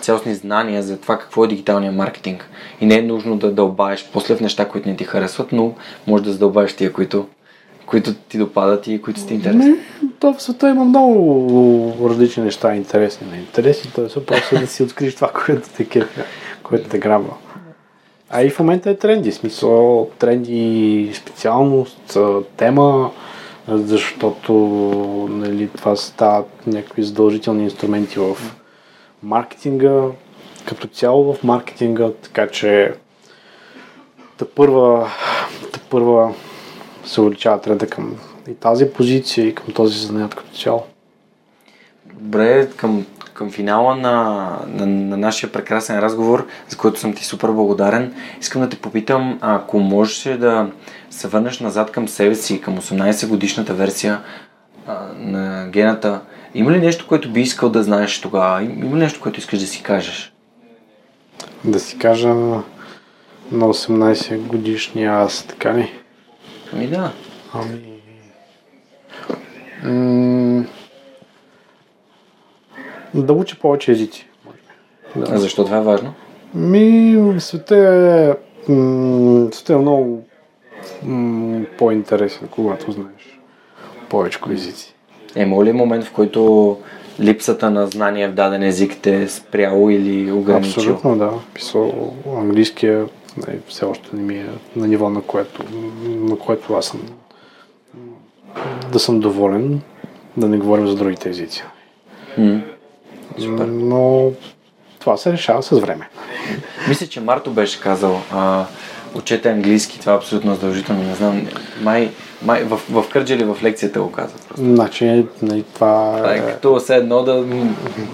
[0.00, 2.50] цялостни знания за това какво е дигиталния маркетинг.
[2.80, 5.72] И не е нужно да дълбаеш после в неща, които не ти харесват, но
[6.06, 7.26] може да задълбаеш тия, които,
[7.86, 9.74] които ти допадат и които са ти интересни.
[10.20, 14.24] То в света има много различни неща, интересни, не интересни, т.е.
[14.24, 16.20] просто да си откриеш това, което те кефи,
[16.62, 17.34] което те грабва.
[18.30, 22.18] А и в момента е тренди, смисъл тренди специалност,
[22.56, 23.10] тема,
[23.68, 24.52] защото
[25.30, 28.36] нали, това стават някакви задължителни инструменти в
[29.22, 30.02] маркетинга,
[30.66, 32.94] като цяло в маркетинга, така че
[34.36, 35.08] та първа,
[35.72, 36.34] та първа
[37.04, 38.16] се увеличава тренда към
[38.48, 40.84] и тази позиция и към този занят като цяло.
[42.14, 43.06] Добре, към
[43.36, 48.62] към финала на, на, на нашия прекрасен разговор, за който съм ти супер благодарен, искам
[48.62, 50.70] да те попитам, ако можеш да
[51.10, 54.20] се върнеш назад към себе си, към 18 годишната версия
[54.86, 56.20] а, на гената,
[56.54, 58.62] има ли нещо, което би искал да знаеш тогава?
[58.62, 60.32] Има ли нещо, което искаш да си кажеш?
[61.64, 62.28] Да си кажа...
[62.28, 62.62] на
[63.52, 65.92] 18 годишния аз, така ли?
[66.72, 67.12] Ами да.
[67.54, 67.80] Ами...
[69.82, 70.64] М-
[73.14, 74.28] да учи повече езици.
[74.44, 75.22] би.
[75.26, 75.38] А Да.
[75.38, 76.14] защо това е важно?
[76.54, 78.72] Ми, света е,
[79.52, 80.24] света е много
[81.02, 83.40] м- по-интересен, когато знаеш
[84.08, 84.94] повече езици.
[85.36, 86.76] Е, има ли момент, в който
[87.20, 90.80] липсата на знание в даден език те е спряло или ограничил?
[90.80, 91.30] Абсолютно, да.
[91.54, 93.06] Писал английския
[93.68, 95.62] все още не ми е на ниво, на което,
[96.06, 97.00] на което аз съм
[98.92, 99.80] да съм доволен,
[100.36, 101.64] да не говорим за другите езици.
[103.38, 103.66] Супер.
[103.66, 104.30] Но
[104.98, 106.08] това се решава с време.
[106.88, 108.66] Мисля, че Марто беше казал, а,
[109.16, 111.46] учете английски, това е абсолютно задължително, не знам,
[111.82, 112.10] май,
[112.42, 114.64] май в, в Кърджали в лекцията го каза просто.
[114.64, 117.44] Значи, нали, това, Това е е, като все едно да,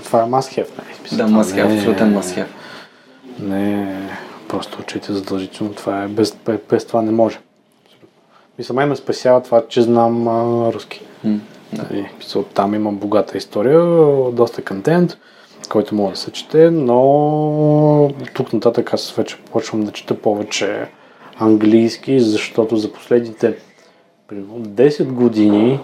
[0.05, 0.66] това е have.
[0.78, 0.94] Нали?
[1.11, 2.46] Да това мъсхев, не е- абсолютен мъсхев.
[3.40, 3.96] Не е
[4.48, 5.72] просто учите задължително.
[5.72, 7.38] Това е, без, без, без това не може.
[8.59, 11.00] Мисля, мен ме спасява това, че знам а, руски.
[11.24, 11.38] М.
[11.72, 12.09] Нали,
[12.55, 13.80] там имам богата история,
[14.32, 15.16] доста контент,
[15.73, 20.87] който мога да се чете, но тук нататък аз вече почвам да чета повече
[21.39, 23.57] английски, защото за последните
[24.29, 25.81] примерно, 10 години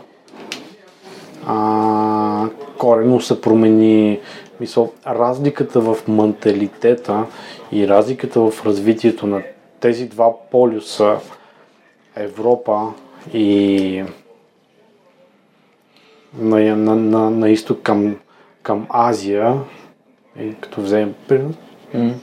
[1.46, 4.20] а, корено се промени.
[4.60, 7.26] Мисъл, разликата в менталитета
[7.72, 9.42] и разликата в развитието на
[9.80, 11.16] тези два полюса
[12.16, 12.92] Европа
[13.32, 14.04] и
[16.38, 18.16] на, на, на, на изток към,
[18.62, 19.54] към Азия,
[20.40, 21.54] и като вземем пример,
[21.94, 22.14] М.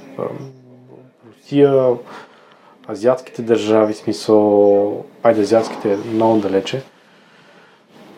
[1.27, 1.93] Русия,
[2.89, 6.83] азиатските държави, смисъл, айде азиатските е много далече,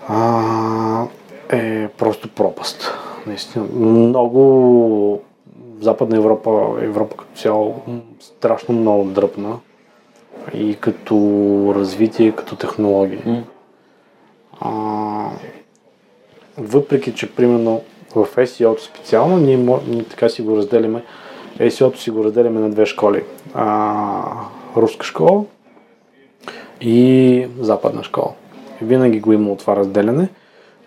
[0.08, 1.06] а,
[1.50, 2.94] е просто пропаст.
[3.28, 3.66] Наистина.
[3.74, 5.22] Много
[5.82, 7.82] Западна Европа, Европа като цяло
[8.20, 9.60] страшно много дръпна
[10.54, 11.16] и като
[11.76, 13.22] развитие, като технологии.
[13.26, 13.44] М.
[14.60, 15.30] А,
[16.58, 17.82] въпреки, че примерно
[18.26, 19.58] в SEO специално, ние,
[19.88, 21.04] ние така си го разделяме.
[21.60, 23.24] SEO си го разделяме на две школи.
[23.54, 24.24] А,
[24.76, 25.44] руска школа
[26.82, 28.34] и западна школа.
[28.82, 30.30] Винаги го има това разделяне.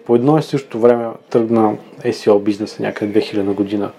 [0.07, 3.91] По едно и също време тръгна SEO бизнеса някъде 2000 година,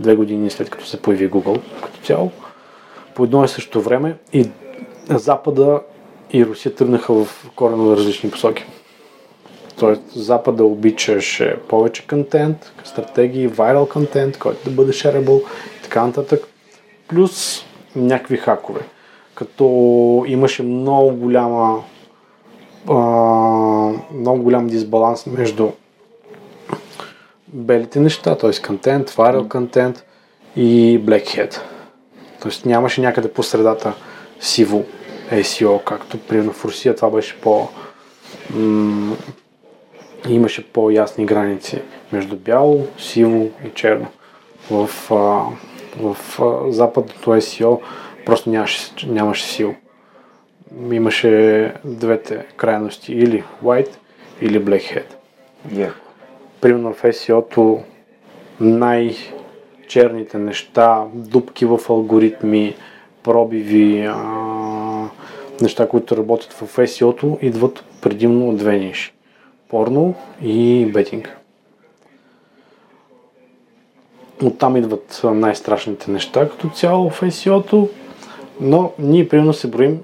[0.00, 2.30] две години след като се появи Google като цяло.
[3.14, 4.50] По едно и също време и
[5.10, 5.80] Запада
[6.32, 8.64] и Русия тръгнаха в коренно различни посоки.
[9.82, 15.42] Тоест, Запада обичаше повече контент, стратегии, viral контент, който да бъде shareable
[15.78, 16.44] и така нататък.
[17.08, 17.64] Плюс
[17.96, 18.80] някакви хакове.
[19.34, 19.64] Като
[20.26, 21.82] имаше много голяма
[22.88, 22.94] а,
[24.14, 25.70] много голям дисбаланс между
[27.48, 28.62] белите неща, т.е.
[28.66, 30.04] контент, viral контент
[30.56, 31.60] и blackhead.
[32.42, 33.94] Тоест нямаше някъде по средата
[34.40, 34.84] сиво
[35.30, 37.68] SEO, както примерно в Русия това беше по
[40.28, 44.06] имаше по-ясни граници между бяло, сиво и черно.
[44.70, 45.44] В, а,
[46.02, 47.80] в а, западното SEO
[48.26, 49.74] просто нямаше, нямаше сило.
[50.92, 53.96] Имаше двете крайности или white
[54.40, 55.06] или blackhead.
[55.72, 55.96] Яко.
[56.60, 57.82] Примерно в SEO-то
[58.60, 62.74] най-черните неща, дупки в алгоритми,
[63.22, 65.08] пробиви, а,
[65.60, 69.12] неща, които работят в SEO-то, идват предимно от две ниши.
[69.72, 71.36] Порно и бетинг.
[74.44, 77.88] Оттам идват най-страшните неща като цяло в SEO-то,
[78.60, 80.00] но ние примерно се броим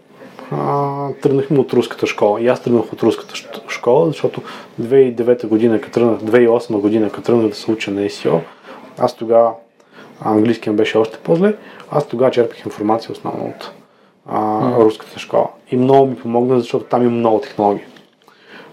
[0.50, 2.40] а, тръгнахме от руската школа.
[2.40, 3.34] И аз тръгнах от руската
[3.68, 4.42] школа, защото
[4.82, 8.40] 2009 година, като тръгнах, 2008 година, като тръгнах да се уча на SEO,
[8.98, 9.52] аз тогава
[10.20, 11.54] английски ми беше още по-зле,
[11.90, 13.72] аз тогава черпих информация основно от
[14.26, 15.48] а, руската школа.
[15.70, 17.84] И много ми помогна, защото там има много технологии.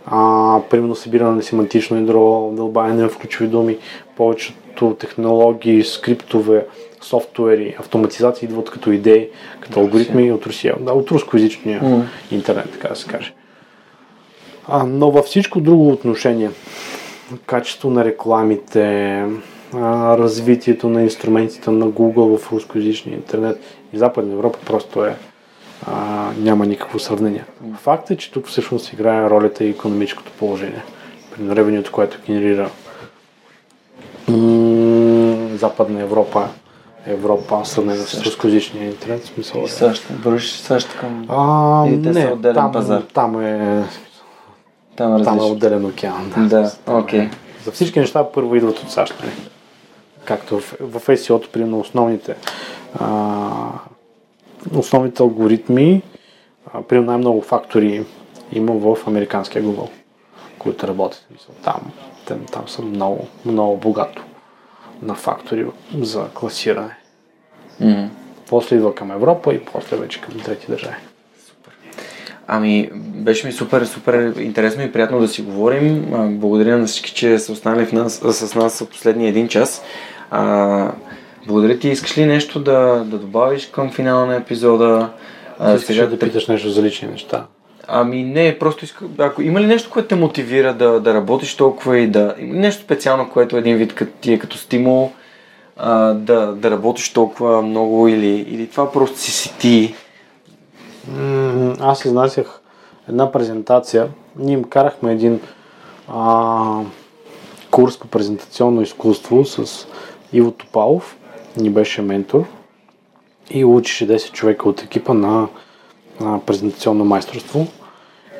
[0.05, 3.77] А, примерно събиране на семантично ядро, дълбаене в ключови думи,
[4.15, 6.65] повечето технологии, скриптове,
[7.01, 9.29] софтуери, автоматизация идват като идеи,
[9.59, 10.75] като алгоритми от Русия.
[10.79, 12.01] Да, от рускоязичния Мгм.
[12.31, 13.33] интернет, така да се каже.
[14.67, 16.51] А, но във всичко друго отношение,
[17.45, 19.23] качество на рекламите,
[19.73, 23.59] а, развитието на инструментите на Google в рускоязичния интернет
[23.93, 25.15] и Западна Европа просто е
[25.87, 27.45] а, няма никакво сравнение.
[27.77, 30.83] Факт е, че тук всъщност играе ролята и економическото положение.
[31.35, 32.69] При ревенюто, което генерира
[34.27, 36.47] м- Западна Европа,
[37.05, 39.69] Европа, сравнена с рускоязичния интернет, в смисъл И.
[39.69, 41.25] САЩ, броиш САЩ към...
[41.29, 43.01] А, Или те са не, отделен там, пазар?
[43.13, 43.83] там е,
[44.95, 46.33] Там е там е отделен океан.
[46.37, 46.61] Да.
[46.61, 47.29] Да, окей.
[47.65, 49.15] За всички неща първо идват от САЩ.
[49.21, 49.31] Нали?
[50.25, 52.35] Както в, в SEO-то, примерно, основните
[52.99, 53.07] а,
[54.73, 56.01] основните алгоритми,
[56.87, 58.05] при най-много фактори
[58.51, 59.89] има в американския Google,
[60.59, 61.27] които работят.
[61.63, 61.81] Там,
[62.25, 64.23] там, там са много, много богато
[65.01, 65.65] на фактори
[66.01, 66.97] за класиране.
[67.81, 68.07] Mm.
[68.49, 70.95] После идва към Европа и после вече към трети държави.
[72.47, 76.05] Ами, беше ми супер, супер интересно и приятно да си говорим.
[76.39, 79.83] Благодаря на всички, че са останали в нас, с нас в последния един час.
[80.31, 80.91] А,
[81.47, 81.89] благодаря ти.
[81.89, 85.09] Искаш ли нещо да, да добавиш към финала на епизода?
[85.59, 87.45] А, сега да питаш нещо за лични неща.
[87.87, 91.99] Ами не, просто иска, ако има ли нещо, което те мотивира да, да работиш толкова
[91.99, 92.35] и да...
[92.39, 95.11] Нещо специално, което един вид като, ти е като стимул
[95.77, 99.95] а, да, да работиш толкова много или, или това просто си си ти?
[101.79, 102.61] Аз изнасях
[103.09, 104.07] една презентация.
[104.35, 105.39] Ние им карахме един
[106.07, 106.79] а,
[107.71, 109.87] курс по презентационно изкуство с
[110.33, 111.17] Иво Топалов.
[111.57, 112.45] Ни беше ментор.
[113.49, 115.47] И учише 10 човека от екипа на,
[116.19, 117.67] на презентационно майсторство.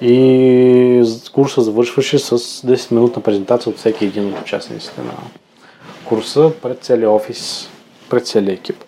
[0.01, 1.03] И
[1.34, 5.13] курса завършваше с 10 минутна презентация от всеки един от участниците на
[6.05, 7.70] курса пред целия офис,
[8.09, 8.84] пред целия екип.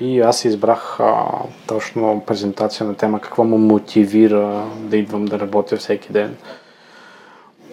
[0.00, 1.24] И аз избрах а,
[1.66, 6.36] точно презентация на тема какво му мотивира да идвам да работя всеки ден.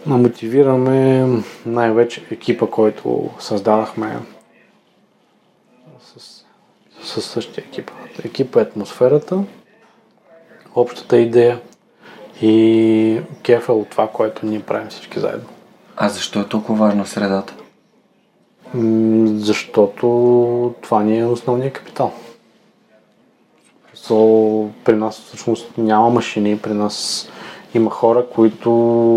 [0.05, 1.27] Мотивираме
[1.65, 4.17] най-вече екипа, който създадахме
[7.03, 7.91] с същия екип.
[8.23, 9.43] Екипа е атмосферата,
[10.75, 11.59] общата идея
[12.41, 15.49] и кефа от това, което ние правим всички заедно.
[15.95, 17.53] А защо е толкова важна средата?
[19.35, 20.05] Защото
[20.81, 22.13] това ни е основният капитал.
[23.95, 27.29] So, при нас всъщност няма машини, при нас
[27.73, 28.71] има хора, които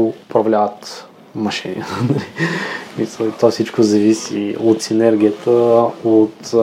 [0.05, 1.83] управляват машини.
[2.99, 5.51] Мисля, това всичко зависи от синергията,
[6.05, 6.55] от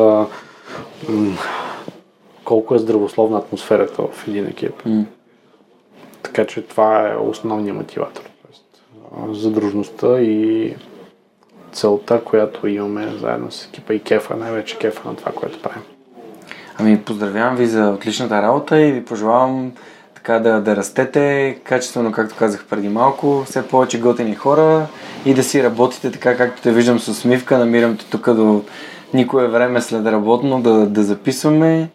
[2.43, 4.83] колко е здравословна атмосферата в един екип.
[4.83, 5.05] Mm.
[6.23, 8.23] Така че това е основният мотиватор.
[9.31, 10.75] За дружността и
[11.71, 15.83] целта, която имаме заедно с екипа и кефа, най-вече кефа на това, което правим.
[16.77, 19.71] Ами, поздравявам ви за отличната работа и ви пожелавам
[20.15, 24.87] така да, да растете качествено, както казах преди малко, все повече готини хора
[25.25, 27.57] и да си работите така, както те виждам с усмивка.
[27.57, 28.63] Намирам те тук до
[29.13, 31.89] никое време след работно да, да записваме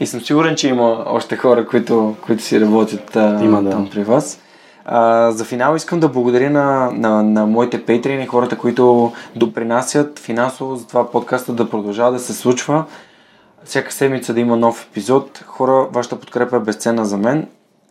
[0.00, 3.70] и съм сигурен, че има още хора, които, които си работят има, да.
[3.70, 4.40] там при вас.
[4.84, 10.76] А, за финал искам да благодаря на, на, на моите пейтрини, хората, които допринасят финансово
[10.76, 12.84] за това подкаста да продължава да се случва.
[13.64, 15.44] Всяка седмица да има нов епизод.
[15.46, 17.46] Хора, вашата подкрепа е безценна за мен.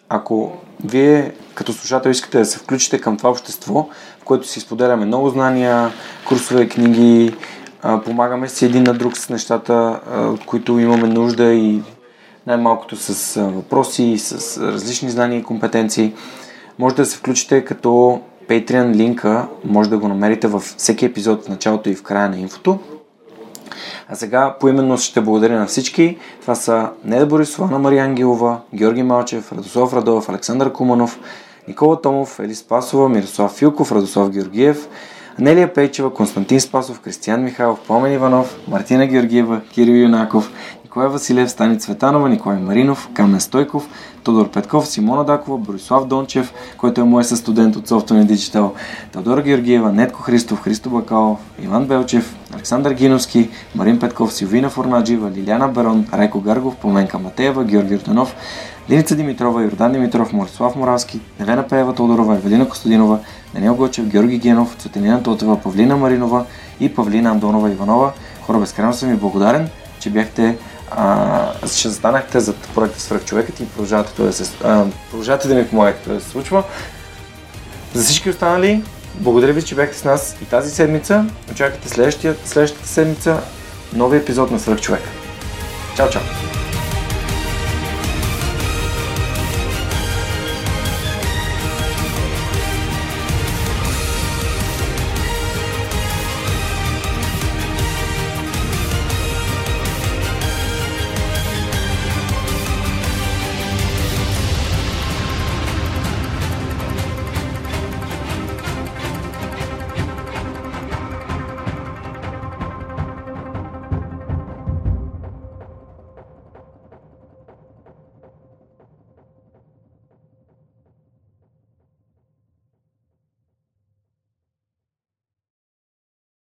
[0.09, 0.51] Ако
[0.83, 3.87] вие като слушател искате да се включите към това общество,
[4.21, 5.91] в което си споделяме много знания,
[6.27, 7.33] курсове, книги,
[8.05, 11.81] помагаме си един на друг с нещата, от които имаме нужда и
[12.47, 16.13] най-малкото с въпроси, с различни знания и компетенции,
[16.79, 21.49] може да се включите като Patreon линка, може да го намерите във всеки епизод в
[21.49, 22.79] началото и в края на инфото.
[24.09, 26.17] А сега поименно ще благодаря на всички.
[26.41, 31.19] Това са Неда Борисова, Ана Мария Ангелова, Георги Малчев, Радослав Радов, Александър Куманов,
[31.67, 34.89] Никола Томов, Елис Пасова, Мирослав Филков, Радослав Георгиев,
[35.39, 40.51] Нелия Пейчева, Константин Спасов, Кристиян Михайлов, Помен Иванов, Мартина Георгиева, Кирил Юнаков,
[40.83, 43.89] Николай Василев, Стани Цветанова, Николай Маринов, Камен Стойков,
[44.23, 48.71] Тодор Петков, Симона Дакова, Борислав Дончев, който е мой студент от Software Digital,
[49.11, 55.67] Теодора Георгиева, Нетко Христов, Христо Бакалов, Иван Белчев, Александър Гиновски, Марин Петков, Силвина Форнаджива, Лиляна
[55.67, 58.35] Барон, Райко Гаргов, Поменка Матеева, Георги Ортанов,
[58.89, 63.19] Линица Димитрова, Йордан Димитров, Морислав Моравски, Невена Пеева Тодорова, Евелина Костадинова,
[63.53, 66.45] Даниел Гочев, Георги Генов, Цветелина Тотева, Павлина Маринова
[66.79, 68.13] и Павлина Андонова Иванова.
[68.41, 69.69] Хора, безкрайно съм ви благодарен,
[69.99, 70.57] че бяхте
[70.91, 76.09] а, ще застанахте за проекта Свръхчовекът и продължавате да се, а, продължавате да ми помагате
[76.09, 76.63] да се случва.
[77.93, 78.83] За всички останали,
[79.15, 81.25] благодаря ви, че бяхте с нас и тази седмица.
[81.51, 81.89] Очаквайте
[82.45, 83.41] следващата седмица
[83.93, 85.09] новия епизод на Свръхчовека.
[85.95, 86.58] Чао, чао!